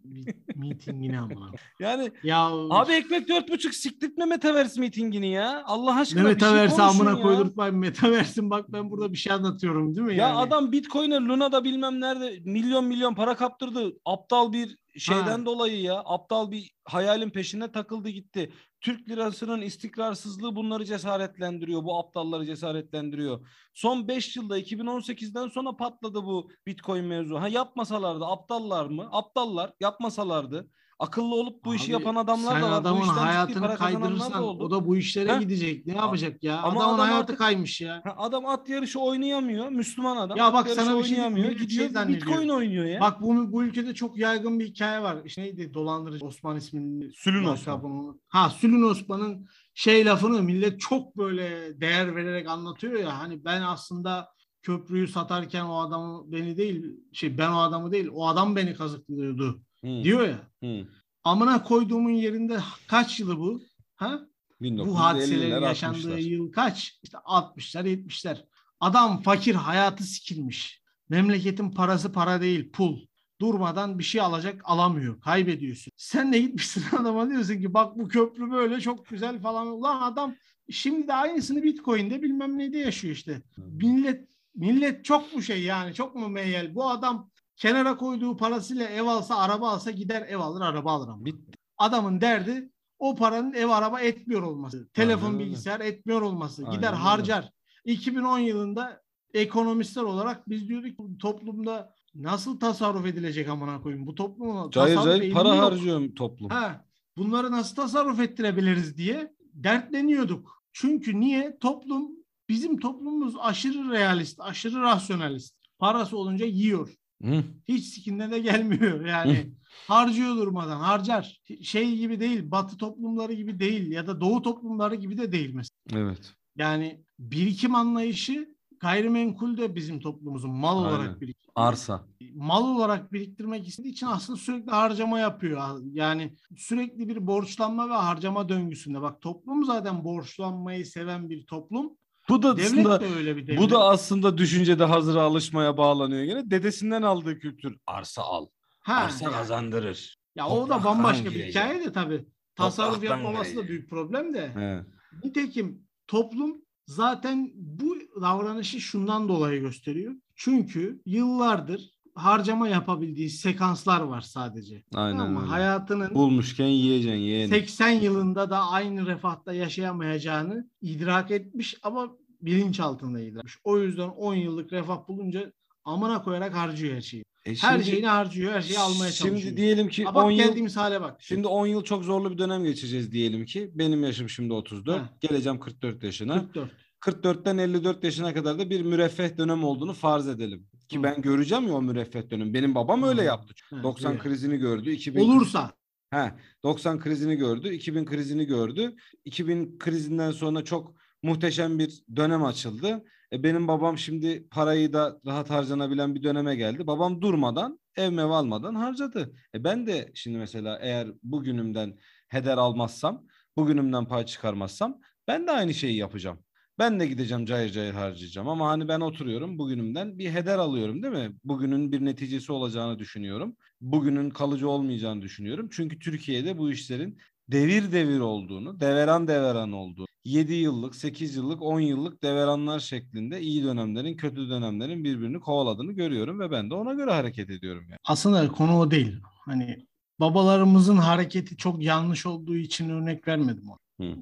[0.56, 1.52] meetingine ama.
[1.80, 2.38] Yani Ya
[2.70, 5.62] abi ekmek dört buçuk siktirtme Metaverse meetingini ya.
[5.66, 7.76] Allah aşkına ne bir şey Metaverse konuşun amına koydurtmayın.
[7.76, 10.16] Metaverse'in bak ben burada bir şey anlatıyorum değil mi?
[10.16, 10.38] Ya yani?
[10.38, 13.92] adam Bitcoin'e Luna'da bilmem nerede milyon milyon para kaptırdı.
[14.04, 15.46] Aptal bir şeyden Ha.
[15.46, 18.52] dolayı ya aptal bir hayalin peşine takıldı gitti.
[18.80, 21.84] Türk lirasının istikrarsızlığı bunları cesaretlendiriyor.
[21.84, 23.48] Bu aptalları cesaretlendiriyor.
[23.74, 27.40] Son 5 yılda 2018'den sonra patladı bu Bitcoin mevzu.
[27.40, 29.08] Ha yapmasalardı aptallar mı?
[29.12, 30.70] Aptallar yapmasalardı.
[30.98, 32.72] Akıllı olup bu işi Abi, yapan adamlar sen da var.
[32.72, 34.64] Bu adamın işten ciddi hayatını para kaydırırsan da oldu.
[34.64, 35.38] o da bu işlere Ha?
[35.42, 35.86] gidecek.
[35.86, 36.58] Ne yapacak ya?
[36.62, 38.02] Ama Adamın adam hayatı artık- kaymış ya.
[38.16, 39.68] Adam at yarışı oynayamıyor.
[39.68, 40.36] Müslüman adam.
[40.38, 41.46] Ya bak sana bir şey oynayamıyor.
[41.50, 42.26] şey Gidiyor zannediyor.
[42.26, 43.00] Bitcoin oynuyor ya.
[43.00, 45.16] Bak bu, bu ülkede çok yaygın bir hikaye var.
[45.24, 45.74] İşte neydi?
[45.74, 47.12] Dolandırıcı Osman ismini.
[47.12, 48.20] Sülün Osman.
[48.28, 53.18] Ha Sülün Osman'ın şey lafını millet çok böyle değer vererek anlatıyor ya.
[53.18, 54.28] Hani ben aslında
[54.62, 59.60] köprüyü satarken o adamı beni değil şey ben o adamı değil o adam beni kazıklıyordu
[59.84, 60.38] Hı, diyor ya.
[60.62, 60.86] hı.
[61.24, 63.62] Amına koyduğumun yerinde kaç yılı bu?
[63.96, 64.20] Ha?
[64.60, 65.62] 1950'ler, Bu hadiselerin 60'lar.
[65.68, 66.98] yaşandığı yıl kaç?
[67.02, 68.36] İşte 60'lar 70'ler.
[68.80, 70.82] Adam fakir hayatı sikilmiş.
[71.08, 72.98] Memleketin parası para değil pul.
[73.40, 75.20] Durmadan bir şey alacak alamıyor.
[75.20, 75.92] Kaybediyorsun.
[75.96, 79.66] Sen de gitmişsin adama diyorsun ki bak bu köprü böyle çok güzel falan.
[79.66, 80.34] Ulan adam
[80.70, 83.42] şimdi de aynısını Bitcoin'de bilmem neyde yaşıyor işte.
[83.56, 86.74] Millet millet çok mu şey yani çok mu meyyal?
[86.74, 91.24] Bu adam kenara koyduğu parasıyla ev alsa araba alsa gider ev alır araba alır ama.
[91.24, 91.52] Bitti.
[91.78, 94.88] Adamın derdi o paranın ev araba etmiyor olması.
[94.88, 95.46] Telefon Aynen öyle.
[95.50, 96.62] bilgisayar etmiyor olması.
[96.62, 96.96] Aynen Gider öyle.
[96.98, 97.50] harcar.
[97.84, 99.02] 2010 yılında
[99.34, 104.06] ekonomistler olarak biz diyorduk toplumda nasıl tasarruf edilecek amına koyayım?
[104.06, 105.58] Bu topluma Cayır tasarruf cayır para yok.
[105.64, 106.50] harcıyorum toplum.
[106.50, 106.84] Ha,
[107.16, 110.62] bunları nasıl tasarruf ettirebiliriz diye dertleniyorduk.
[110.72, 111.58] Çünkü niye?
[111.60, 112.10] Toplum
[112.48, 115.54] bizim toplumumuz aşırı realist, aşırı rasyonalist.
[115.78, 116.97] Parası olunca yiyor.
[117.22, 117.44] Hı.
[117.68, 119.52] Hiç sikinde de gelmiyor yani.
[119.88, 121.40] Harcıyor durmadan, harcar.
[121.62, 125.78] Şey gibi değil, batı toplumları gibi değil ya da doğu toplumları gibi de değil mesela.
[125.92, 126.34] Evet.
[126.56, 130.88] Yani birikim anlayışı gayrimenkul de bizim toplumumuzun mal Aynen.
[130.88, 131.52] olarak birikim.
[131.54, 132.04] Arsa.
[132.34, 135.80] Mal olarak biriktirmek istediği için aslında sürekli harcama yapıyor.
[135.92, 139.00] Yani sürekli bir borçlanma ve harcama döngüsünde.
[139.00, 141.92] Bak toplum zaten borçlanmayı seven bir toplum.
[142.28, 143.60] Bu da Devlet aslında de öyle bir devlet.
[143.60, 146.50] bu da aslında düşüncede hazıra alışmaya bağlanıyor gene.
[146.50, 147.76] Dedesinden aldığı kültür.
[147.86, 148.46] Arsa al.
[148.80, 149.34] ha, Arsa yani.
[149.34, 150.18] kazandırır.
[150.36, 151.50] Ya o da Topraktan bambaşka bir girecek.
[151.50, 152.24] hikaye de tabii.
[152.56, 154.48] Tasarruf Topraktan yapmaması da büyük problem de.
[154.54, 154.84] He.
[155.24, 160.14] Nitekim toplum zaten bu davranışı şundan dolayı gösteriyor.
[160.36, 164.82] Çünkü yıllardır harcama yapabildiği sekanslar var sadece.
[164.94, 165.50] Aynen Ama öyle.
[165.50, 167.48] hayatının Bulmuşken yiyeceksin yeğenim.
[167.50, 172.08] 80 yılında da aynı refahta yaşayamayacağını idrak etmiş ama
[172.42, 173.18] bilinç altında.
[173.64, 175.52] O yüzden 10 yıllık refah bulunca
[175.84, 177.24] amına koyarak harcıyor her şeyi.
[177.46, 179.38] E Her şimdi- şeyini harcıyor, her şeyi almaya çalışıyor.
[179.38, 181.16] Şimdi diyelim ki Ha bak 10 yıl geldiğimiz hale bak.
[181.20, 183.70] Şimdi 10 yıl çok zorlu bir dönem geçeceğiz diyelim ki.
[183.74, 185.00] Benim yaşım şimdi 34.
[185.00, 185.10] Ha.
[185.20, 186.40] Geleceğim 44 yaşına.
[186.40, 186.70] 44.
[187.00, 190.66] 44'ten 54 yaşına kadar da bir müreffeh dönem olduğunu farz edelim.
[190.88, 192.54] Ki ben göreceğim ya o müreffeh dönem.
[192.54, 193.54] Benim babam öyle yaptı.
[193.70, 194.22] Ha, 90 öyle.
[194.22, 194.90] krizini gördü.
[194.90, 195.72] 2000 Olursa.
[196.10, 198.96] He, 90 krizini gördü, 2000 krizini gördü.
[199.24, 203.04] 2000 krizinden sonra çok muhteşem bir dönem açıldı.
[203.32, 206.86] E benim babam şimdi parayı da rahat harcanabilen bir döneme geldi.
[206.86, 209.32] Babam durmadan, ev mev almadan harcadı.
[209.54, 211.98] E ben de şimdi mesela eğer bugünümden
[212.28, 216.38] heder almazsam, bugünümden pay çıkarmazsam ben de aynı şeyi yapacağım.
[216.78, 221.14] Ben de gideceğim cayır cayır harcayacağım ama hani ben oturuyorum bugünümden bir heder alıyorum değil
[221.14, 221.32] mi?
[221.44, 223.56] Bugünün bir neticesi olacağını düşünüyorum.
[223.80, 225.68] Bugünün kalıcı olmayacağını düşünüyorum.
[225.72, 231.80] Çünkü Türkiye'de bu işlerin devir devir olduğunu, deveran deveran olduğu, 7 yıllık, 8 yıllık, 10
[231.80, 237.10] yıllık deveranlar şeklinde iyi dönemlerin, kötü dönemlerin birbirini kovaladığını görüyorum ve ben de ona göre
[237.10, 237.98] hareket ediyorum yani.
[238.04, 239.16] Aslında konu o değil.
[239.44, 239.86] Hani
[240.20, 244.06] babalarımızın hareketi çok yanlış olduğu için örnek vermedim ona.
[244.06, 244.14] Hı.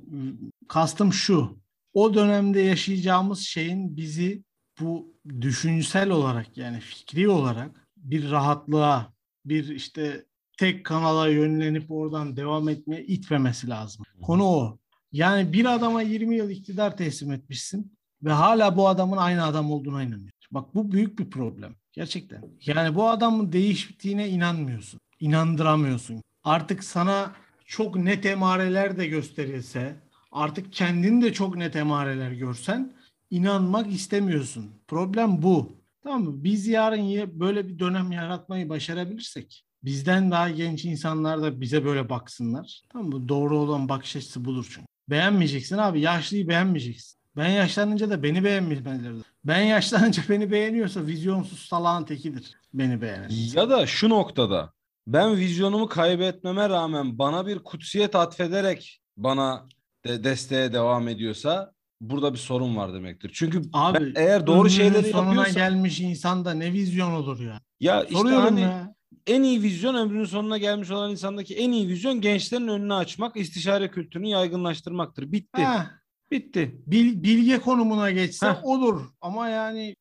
[0.68, 1.65] Kastım şu.
[1.96, 4.44] O dönemde yaşayacağımız şeyin bizi
[4.80, 9.12] bu düşünsel olarak yani fikri olarak bir rahatlığa,
[9.44, 10.24] bir işte
[10.58, 14.04] tek kanala yönlenip oradan devam etmeye itmemesi lazım.
[14.22, 14.78] Konu o.
[15.12, 20.02] Yani bir adama 20 yıl iktidar teslim etmişsin ve hala bu adamın aynı adam olduğuna
[20.02, 20.50] inanıyorsun.
[20.50, 21.74] Bak bu büyük bir problem.
[21.92, 22.42] Gerçekten.
[22.66, 25.00] Yani bu adamın değiştiğine inanmıyorsun.
[25.20, 26.22] İnandıramıyorsun.
[26.44, 27.32] Artık sana
[27.66, 32.92] çok net emareler de gösterilse, artık kendin de çok net emareler görsen
[33.30, 34.70] inanmak istemiyorsun.
[34.88, 35.72] Problem bu.
[36.02, 36.44] Tamam mı?
[36.44, 42.82] Biz yarın böyle bir dönem yaratmayı başarabilirsek bizden daha genç insanlar da bize böyle baksınlar.
[42.92, 43.28] Tamam mı?
[43.28, 44.86] Doğru olan bakış açısı budur çünkü.
[45.10, 46.00] Beğenmeyeceksin abi.
[46.00, 47.18] Yaşlıyı beğenmeyeceksin.
[47.36, 49.12] Ben yaşlanınca da beni beğenmemeliler.
[49.44, 52.54] Ben yaşlanınca beni beğeniyorsa vizyonsuz salağın tekidir.
[52.74, 53.30] Beni beğenen.
[53.54, 54.72] Ya da şu noktada
[55.06, 59.68] ben vizyonumu kaybetmeme rağmen bana bir kutsiyet atfederek bana
[60.08, 63.30] de desteğe devam ediyorsa burada bir sorun var demektir.
[63.34, 67.60] Çünkü Abi ben eğer doğru şeyleri sonuna yapıyorsam gelmiş insanda ne vizyon olur ya.
[67.80, 68.94] ya işte Soruyorum hani ya.
[69.26, 73.90] en iyi vizyon ömrünün sonuna gelmiş olan insandaki en iyi vizyon gençlerin önünü açmak, istişare
[73.90, 75.32] kültürünü yaygınlaştırmaktır.
[75.32, 75.62] Bitti.
[75.62, 75.86] Heh,
[76.30, 76.82] Bitti.
[76.86, 78.64] bil- bilge konumuna geçse Heh.
[78.64, 79.02] olur.
[79.20, 79.96] Ama yani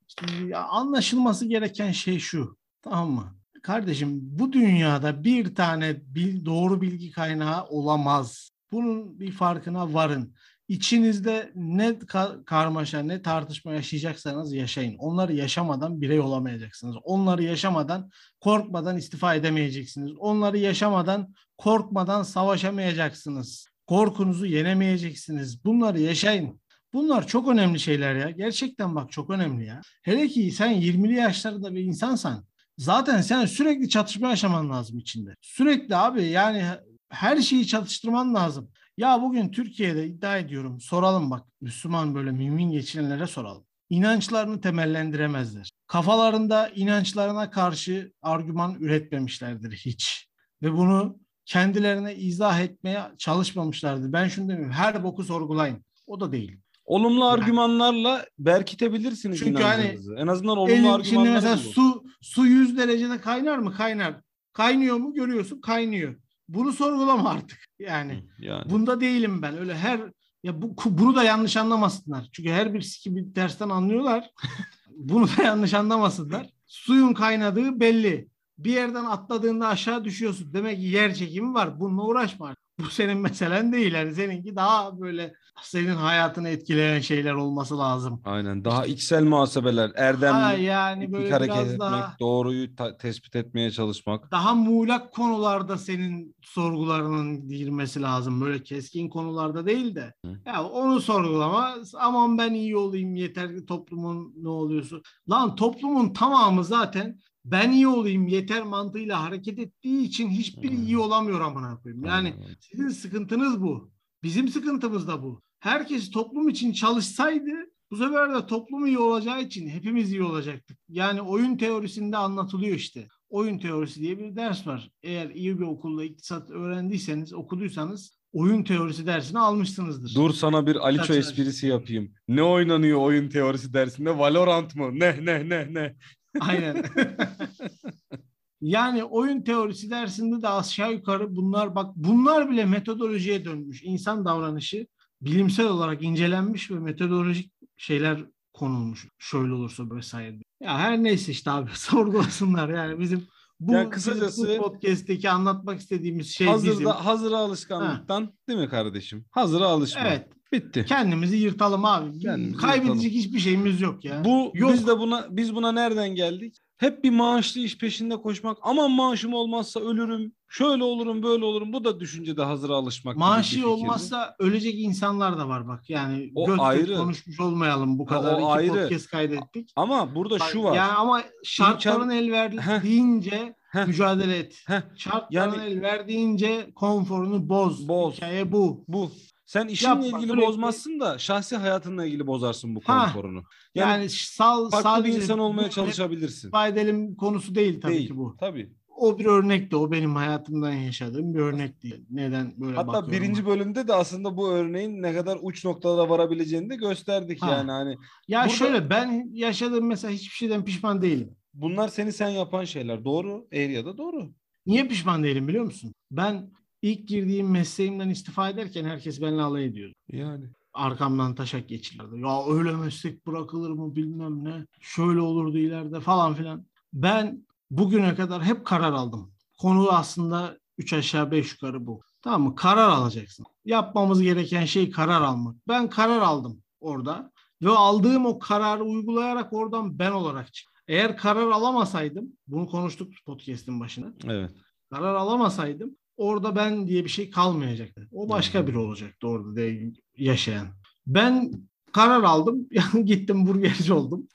[0.48, 2.58] ya anlaşılması gereken şey şu.
[2.82, 3.36] Tamam mı?
[3.64, 8.50] Kardeşim bu dünyada bir tane bil- doğru bilgi kaynağı olamaz.
[8.76, 10.36] Bunun bir farkına varın.
[10.68, 14.98] İçinizde ne ka- karmaşa ne tartışma yaşayacaksanız yaşayın.
[14.98, 16.96] Onları yaşamadan birey olamayacaksınız.
[17.04, 18.10] Onları yaşamadan
[18.40, 20.12] korkmadan istifa edemeyeceksiniz.
[20.20, 23.68] Onları yaşamadan korkmadan savaşamayacaksınız.
[23.88, 25.66] Korkunuzu yenemeyeceksiniz.
[25.66, 26.62] Bunları yaşayın.
[26.94, 28.30] Bunlar çok önemli şeyler ya.
[28.30, 29.82] Gerçekten bak çok önemli ya.
[30.04, 32.46] Hele ki sen 20'li yaşlarında bir insansan
[32.78, 35.36] zaten sen sürekli çatışma yaşaman lazım içinde.
[35.42, 36.64] Sürekli abi yani
[37.10, 38.70] her şeyi çatıştırman lazım.
[38.98, 43.66] Ya bugün Türkiye'de iddia ediyorum soralım bak Müslüman böyle mümin geçinenlere soralım.
[43.90, 45.72] İnançlarını temellendiremezler.
[45.88, 50.30] Kafalarında inançlarına karşı argüman üretmemişlerdir hiç.
[50.64, 54.14] Ve bunu kendilerine izah etmeye çalışmamışlardır.
[54.14, 55.86] Ben şunu demiyorum her boku sorgulayın.
[56.08, 56.58] O da değil.
[56.86, 60.16] Olumlu Yani- argümanlarla berkitebilirsiniz Çünkü hani inancınızı.
[60.16, 63.74] en azından olumlu Elin, argümanlar şimdi mesela su su 100 derecede kaynar mı?
[63.74, 64.16] Kaynar.
[64.54, 65.14] Kaynıyor mu?
[65.14, 66.16] Görüyorsun kaynıyor.
[66.48, 67.66] Bunu sorgulama artık.
[67.80, 68.70] Yani yani.
[68.70, 69.58] bunda değilim ben.
[69.58, 70.02] Öyle her
[70.44, 72.30] ya bu bunu da yanlış anlamasınlar.
[72.32, 74.30] Çünkü her birisi gibi tersten anlıyorlar.
[74.96, 76.50] bunu da yanlış anlamasınlar.
[76.66, 78.30] Suyun kaynadığı belli.
[78.58, 80.54] Bir yerden atladığında aşağı düşüyorsun.
[80.54, 81.80] Demek ki yer çekimi var.
[81.80, 82.56] Bununla uğraşma.
[82.80, 83.94] Bu senin meselen değil.
[83.94, 88.22] Yani seninki daha böyle senin hayatını etkileyen şeyler olması lazım.
[88.26, 88.66] Aynen.
[88.66, 94.32] Daha içsel muhasebeler, erdemli, Ha, yani böyle hareket etmek, daha doğruyu ta- tespit etmeye çalışmak.
[94.32, 98.42] daha muğlak konularda senin sorgularının girmesi lazım.
[98.42, 100.14] Böyle keskin konularda değil de.
[100.26, 100.32] Hı.
[100.46, 101.76] Ya onu sorgulama.
[102.00, 104.96] Aman ben iyi olayım yeter ki toplumun ne oluyorsa.
[105.30, 110.82] Lan toplumun tamamı zaten ben iyi olayım yeter mantığıyla hareket ettiği için hiçbiri Hı.
[110.82, 112.06] iyi olamıyor amına koyayım.
[112.06, 113.92] Yani sizin sıkıntınız bu.
[114.24, 115.42] Bizim sıkıntımız da bu.
[115.60, 117.52] Herkes toplum için çalışsaydı
[117.92, 120.78] bu sefer de toplum iyi olacağı için hepimiz iyi olacaktık.
[120.90, 123.08] Yani oyun teorisinde anlatılıyor işte.
[123.30, 124.92] Oyun teorisi diye bir ders var.
[125.04, 130.16] Eğer iyi bir okulda iktisat öğrendiyseniz, okuduysanız oyun teorisi dersini almışsınızdır.
[130.16, 132.12] Dur sana bir Aliço esprisi yapayım.
[132.28, 134.18] Ne oynanıyor oyun teorisi dersinde?
[134.18, 135.00] Valorant mı?
[135.00, 135.96] Ne ne ne ne?
[136.40, 136.84] Aynen.
[138.62, 143.84] yani oyun teorisi dersinde de aşağı yukarı bunlar bak bunlar bile metodolojiye dönmüş.
[143.84, 144.88] İnsan davranışı
[145.22, 149.08] bilimsel olarak incelenmiş ve metodolojik şeyler konulmuş.
[149.18, 150.38] Şöyle olursa vesaire.
[150.62, 153.28] Ya her neyse işte abi sorgulasınlar yani bizim
[153.60, 156.86] bu, Ya kısacası- bu podcast'teki anlatmak istediğimiz şey Hazırda bizim.
[156.88, 159.26] hazıra alışkanlıktan değil mi kardeşim?
[159.32, 160.02] Hazıra alışma.
[160.02, 160.30] Evet.
[160.56, 160.86] Bitti.
[160.88, 162.20] Kendimizi yırtalım abi.
[162.20, 163.10] Kendimizi Kaybedecek yırtalım.
[163.20, 164.26] hiçbir şeyimiz yok ya.
[164.26, 164.74] Bu Yok.
[164.74, 166.56] biz de buna biz buna nereden geldik?
[166.78, 168.58] Hep bir maaşlı iş peşinde koşmak.
[168.62, 170.34] Aman maaşım olmazsa ölürüm.
[170.50, 171.74] Şöyle olurum, böyle olurum.
[171.74, 173.18] Bu da düşüncede hazıra alışmak.
[173.18, 175.90] Maaşı olmazsa ölecek insanlar da var bak.
[175.90, 176.98] Yani O göt ayrı.
[176.98, 178.34] konuşmuş olmayalım bu Ha, kadar.
[178.34, 178.70] o İki ayrı.
[178.74, 179.72] podcast kaydettik.
[179.76, 180.76] Ama burada şu var.
[180.76, 183.88] Yani ama şartların İmkan- el verdiğince Heh.
[183.88, 184.64] mücadele et.
[184.68, 187.88] Heh, Şartların Yani- el verdiğince konforunu boz.
[187.88, 188.16] Boz.
[188.16, 188.86] Hikaye bu.
[188.88, 189.12] bu.
[189.46, 193.06] Sen işinle Yapma, ilgili sürekli- bozmazsın da şahsi hayatınla ilgili bozarsın bu Ha.
[193.06, 193.44] konforunu.
[193.76, 196.36] Yani, Yani, sal, farklı sadece bir insan olmaya çalışabilirsin.
[196.36, 198.08] istifa edelim konusu değil tabii Değil.
[198.08, 198.36] ki bu.
[198.40, 198.74] Tabii.
[198.98, 199.76] O bir örnekti.
[199.76, 202.06] O benim hayatımdan yaşadığım bir örnek değil.
[202.10, 206.70] Neden böyle Hatta bakıyorum birinci bölümde de aslında bu örneğin ne kadar uç noktada varabileceğini
[206.70, 207.52] de gösterdik Ha.
[207.52, 207.96] yani hani
[208.28, 211.36] Ya Burada- şöyle ben yaşadığım mesela hiçbir şeyden pişman değilim.
[211.54, 213.06] bunlar seni sen yapan şeyler.
[213.06, 213.48] Doğru.
[213.52, 214.30] Eğri ya da doğru.
[214.66, 215.94] Niye pişman değilim biliyor musun?
[216.12, 216.52] Ben
[216.86, 219.94] ilk girdiğim mesleğimden istifa ederken herkes benimle alay ediyordu.
[220.12, 220.46] Yani.
[220.74, 222.20] Arkamdan taşak geçirirdi.
[222.20, 224.66] Ya öyle meslek bırakılır mı bilmem ne.
[224.80, 226.66] Şöyle olurdu ileride falan filan.
[226.94, 229.32] Ben bugüne kadar hep karar aldım.
[229.58, 232.02] Konu aslında 3 aşağı 5 yukarı bu.
[232.22, 232.56] Tamam mı?
[232.56, 233.46] Karar alacaksın.
[233.66, 235.56] Yapmamız gereken şey karar almak.
[235.68, 237.32] Ben karar aldım orada.
[237.62, 240.74] Ve aldığım o kararı uygulayarak oradan ben olarak çıktım.
[240.88, 244.14] Eğer karar alamasaydım, bunu konuştuk podcast'in başına.
[244.24, 244.52] Evet.
[244.90, 248.08] Karar alamasaydım orada ben diye bir şey kalmayacaktı.
[248.12, 248.68] O başka Hı.
[248.68, 250.68] biri olacaktı orada de yaşayan.
[251.08, 251.52] Ben
[251.92, 252.68] karar aldım.
[252.72, 254.28] Yani gittim burgerci oldum.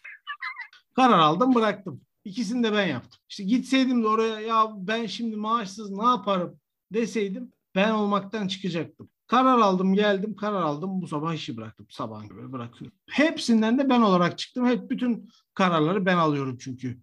[0.96, 2.00] karar aldım bıraktım.
[2.24, 3.20] İkisini de ben yaptım.
[3.28, 6.60] İşte gitseydim de oraya ya ben şimdi maaşsız ne yaparım
[6.92, 9.08] deseydim ben olmaktan çıkacaktım.
[9.26, 11.86] Karar aldım geldim karar aldım bu sabah işi bıraktım.
[11.90, 12.98] Sabah gibi bırakıyorum.
[13.10, 14.66] Hepsinden de ben olarak çıktım.
[14.66, 17.00] Hep bütün kararları ben alıyorum çünkü.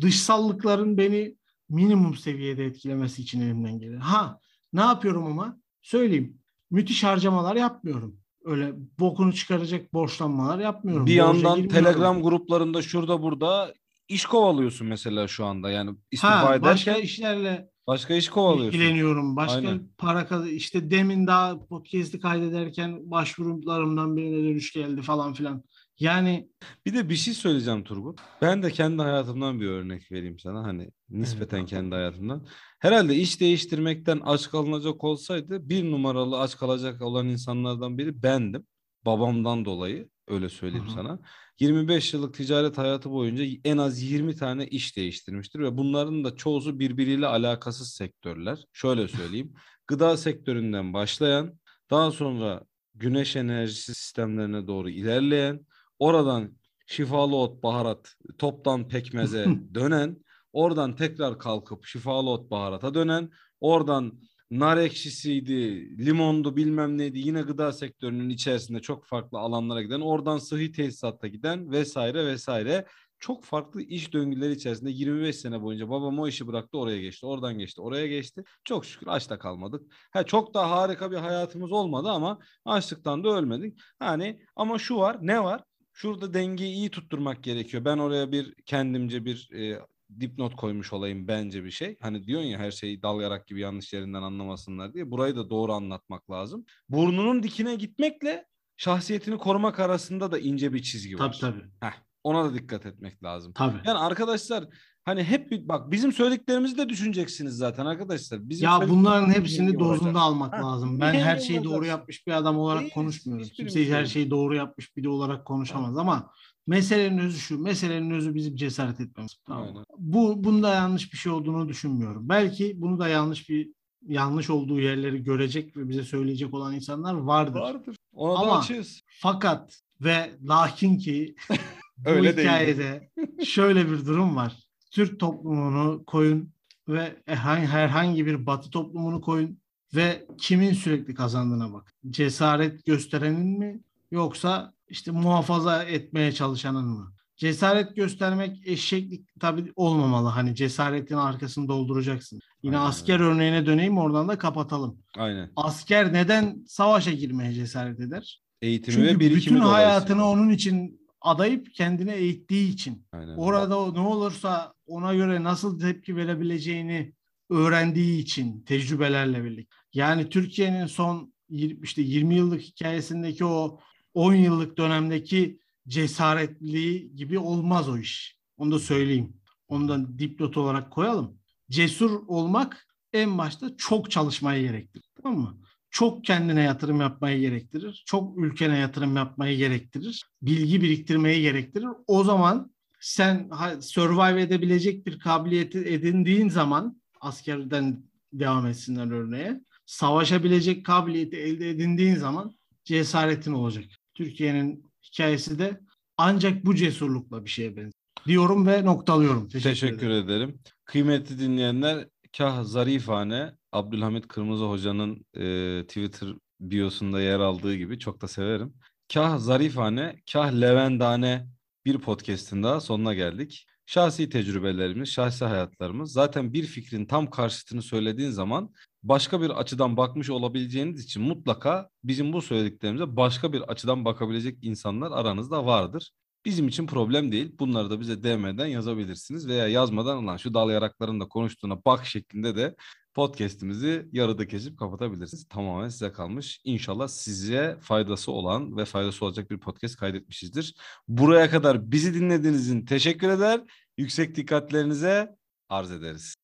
[0.00, 1.36] Dışsallıkların beni
[1.68, 3.96] minimum seviyede etkilemesi için elimden gelir.
[3.98, 4.38] Ha
[4.72, 6.38] ne yapıyorum ama söyleyeyim.
[6.70, 8.16] Müthiş harcamalar yapmıyorum.
[8.44, 11.06] Öyle bokunu çıkaracak borçlanmalar yapmıyorum.
[11.06, 11.68] Bir Borca yandan.
[11.68, 13.74] Telegram gruplarında şurada burada
[14.08, 15.70] iş kovalıyorsun mesela şu anda.
[15.70, 18.78] Yani istifa Ha, ederken başka işlerle başka iş kovalıyorsun.
[18.78, 19.36] ilgileniyorum.
[19.36, 19.88] Başka Aynen.
[19.98, 25.64] para işte demin daha podcast'i kaydederken başvurularımdan birine dönüş geldi falan filan.
[26.00, 26.48] Yani
[26.86, 28.20] Bir de bir şey söyleyeceğim Turgut.
[28.42, 30.62] Ben de kendi hayatımdan bir örnek vereyim sana.
[30.64, 31.68] Hani nispeten Evet.
[31.68, 32.46] kendi hayatımdan.
[32.78, 38.66] Herhalde iş değiştirmekten aç kalınacak olsaydı bir numaralı aç kalacak olan insanlardan biri bendim.
[39.04, 40.94] Babamdan dolayı öyle söyleyeyim Hı hı.
[40.94, 41.18] sana.
[41.60, 46.78] 25 yıllık ticaret hayatı boyunca en az 20 tane iş değiştirmiştir ve bunların da çoğusu
[46.78, 48.64] birbiriyle alakasız sektörler.
[48.72, 49.54] Şöyle söyleyeyim.
[49.86, 51.58] Gıda sektöründen başlayan,
[51.90, 52.64] daha sonra
[52.94, 55.66] güneş enerjisi sistemlerine doğru ilerleyen,
[55.98, 63.30] oradan şifalı ot, baharat, toptan pekmeze dönen, oradan tekrar kalkıp şifalı ot, baharata dönen,
[63.60, 64.20] oradan
[64.50, 70.72] nar ekşisiydi, limondu bilmem neydi yine gıda sektörünün içerisinde çok farklı alanlara giden, oradan sıhhi
[70.72, 72.86] tesisatta giden vesaire vesaire
[73.18, 77.58] çok farklı iş döngüleri içerisinde 25 sene boyunca babam o işi bıraktı oraya geçti, oradan
[77.58, 78.44] geçti, oraya geçti.
[78.64, 79.92] Çok şükür açta kalmadık.
[80.12, 83.80] Ha, çok da harika bir hayatımız olmadı ama açlıktan da ölmedik.
[83.98, 85.64] Hani ama şu var, ne var?
[85.94, 87.84] Şurada dengeyi iyi tutturmak gerekiyor.
[87.84, 89.80] Ben oraya bir kendimce bir e,
[90.20, 91.96] dipnot koymuş olayım bence bir şey.
[92.00, 95.10] Hani diyorsun ya her şeyi dal yarak gibi yanlış yerinden anlamasınlar diye.
[95.10, 96.64] Burayı da doğru anlatmak lazım.
[96.88, 101.40] Burnunun dikine gitmekle şahsiyetini korumak arasında da ince bir çizgi var.
[101.40, 101.70] tabii tabii.
[101.80, 101.92] Heh,
[102.24, 103.52] ona da dikkat etmek lazım.
[103.52, 103.78] Tabii.
[103.86, 104.64] Yani arkadaşlar
[105.04, 108.48] hani hep bir- bak bizim söylediklerimizi de düşüneceksiniz zaten arkadaşlar.
[108.48, 109.80] Bizim Ya bunların hepsini olacak.
[109.80, 111.00] dozunda almak Ha, lazım.
[111.00, 113.46] Ben niye her şeyi doğru yapmış bir adam olarak Değiliz, konuşmuyorum.
[113.48, 116.30] Kimse her şeyi doğru yapmış biri olarak konuşamaz ama
[116.66, 117.58] meselenin özü şu.
[117.58, 119.36] Meselenin özü bizim cesaret etmemiz.
[119.46, 119.62] Tamam.
[119.68, 119.84] Aynen.
[119.98, 122.28] Bu bunda yanlış bir şey olduğunu düşünmüyorum.
[122.28, 123.68] Belki bunu da yanlış bir
[124.08, 127.60] yanlış olduğu yerleri görecek ve bize söyleyecek olan insanlar vardır.
[127.60, 127.96] Vardır.
[128.12, 129.00] Ona da Ama- açığız.
[129.20, 131.34] Fakat ve lakin ki
[131.98, 132.48] bu Öyle değil.
[132.48, 133.10] hikayede
[133.44, 134.63] şöyle bir durum var.
[134.94, 136.52] Türk toplumunu koyun
[136.88, 139.58] ve herhangi, bir batı toplumunu koyun
[139.94, 141.94] ve kimin sürekli kazandığına bak.
[142.10, 143.80] Cesaret gösterenin mi
[144.10, 147.12] yoksa işte muhafaza etmeye çalışanın mı?
[147.36, 150.28] Cesaret göstermek eşeklik tabii olmamalı.
[150.28, 152.40] Hani cesaretin arkasını dolduracaksın.
[152.62, 154.98] Yine Aynen asker örneğine döneyim oradan da kapatalım.
[155.16, 155.50] Aynen.
[155.56, 158.40] Asker neden savaşa girmeye cesaret eder?
[158.62, 163.06] Eğitimi Çünkü ve birikimi bütün hayatını onun için adayıp kendine eğittiği için.
[163.12, 163.36] Aynen.
[163.36, 167.12] Orada ne olursa ona göre nasıl tepki verebileceğini
[167.50, 169.76] öğrendiği için tecrübelerle birlikte.
[169.92, 171.34] Yani Türkiye'nin son
[171.82, 173.80] işte 20 yıllık hikayesindeki o
[174.14, 175.58] 10 yıllık dönemdeki
[175.88, 178.38] cesaretli gibi olmaz o iş.
[178.56, 179.36] Onu da söyleyeyim.
[179.68, 181.38] Onu da dipnot olarak koyalım.
[181.70, 185.04] Cesur olmak en başta çok çalışmayı gerektirir.
[185.22, 185.58] Tamam mı?
[185.94, 188.02] Çok kendine yatırım yapmayı gerektirir.
[188.06, 190.24] Çok ülkene yatırım yapmayı gerektirir.
[190.42, 191.88] Bilgi biriktirmeyi gerektirir.
[192.06, 199.60] O zaman sen survive edebilecek bir kabiliyeti edindiğin zaman askerden devam etsinler örneğe.
[199.86, 203.84] Savaşabilecek kabiliyeti elde edindiğin zaman cesaretin olacak.
[204.14, 205.80] Türkiye'nin hikayesi de
[206.16, 207.92] ancak bu cesurlukla bir şeye benziyor.
[208.26, 209.48] Diyorum ve noktalıyorum.
[209.48, 210.24] Teşekkür, Teşekkür ederim.
[210.24, 210.58] ederim.
[210.84, 216.28] Kıymetli dinleyenler, kah zarifane Abdülhamit Kırmızı Hoca'nın e, Twitter
[216.60, 218.74] biosunda yer aldığı gibi çok da severim.
[219.12, 221.46] Kah zarifane, kah levendane
[221.84, 223.66] bir podcast'in daha sonuna geldik.
[223.86, 226.12] Şahsi tecrübelerimiz, şahsi hayatlarımız.
[226.12, 228.70] Zaten bir fikrin tam karşıtını söylediğin zaman
[229.02, 235.12] başka bir açıdan bakmış olabileceğiniz için mutlaka bizim bu söylediklerimize başka bir açıdan bakabilecek insanlar
[235.12, 236.10] aranızda vardır.
[236.44, 237.52] Bizim için problem değil.
[237.58, 242.56] Bunları da bize DM'den yazabilirsiniz veya yazmadan lan şu dal yarakların da konuştuğuna bak şeklinde
[242.56, 242.74] de
[243.14, 245.48] podcast'imizi yarıda kesip kapatabilirsiniz.
[245.48, 246.60] Tamamen size kalmış.
[246.64, 250.74] İnşallah size faydası olan ve faydası olacak bir podcast kaydetmişizdir.
[251.08, 253.60] Buraya kadar bizi dinlediğiniz için teşekkür eder.
[253.98, 255.36] Yüksek dikkatlerinize
[255.68, 256.43] arz ederiz.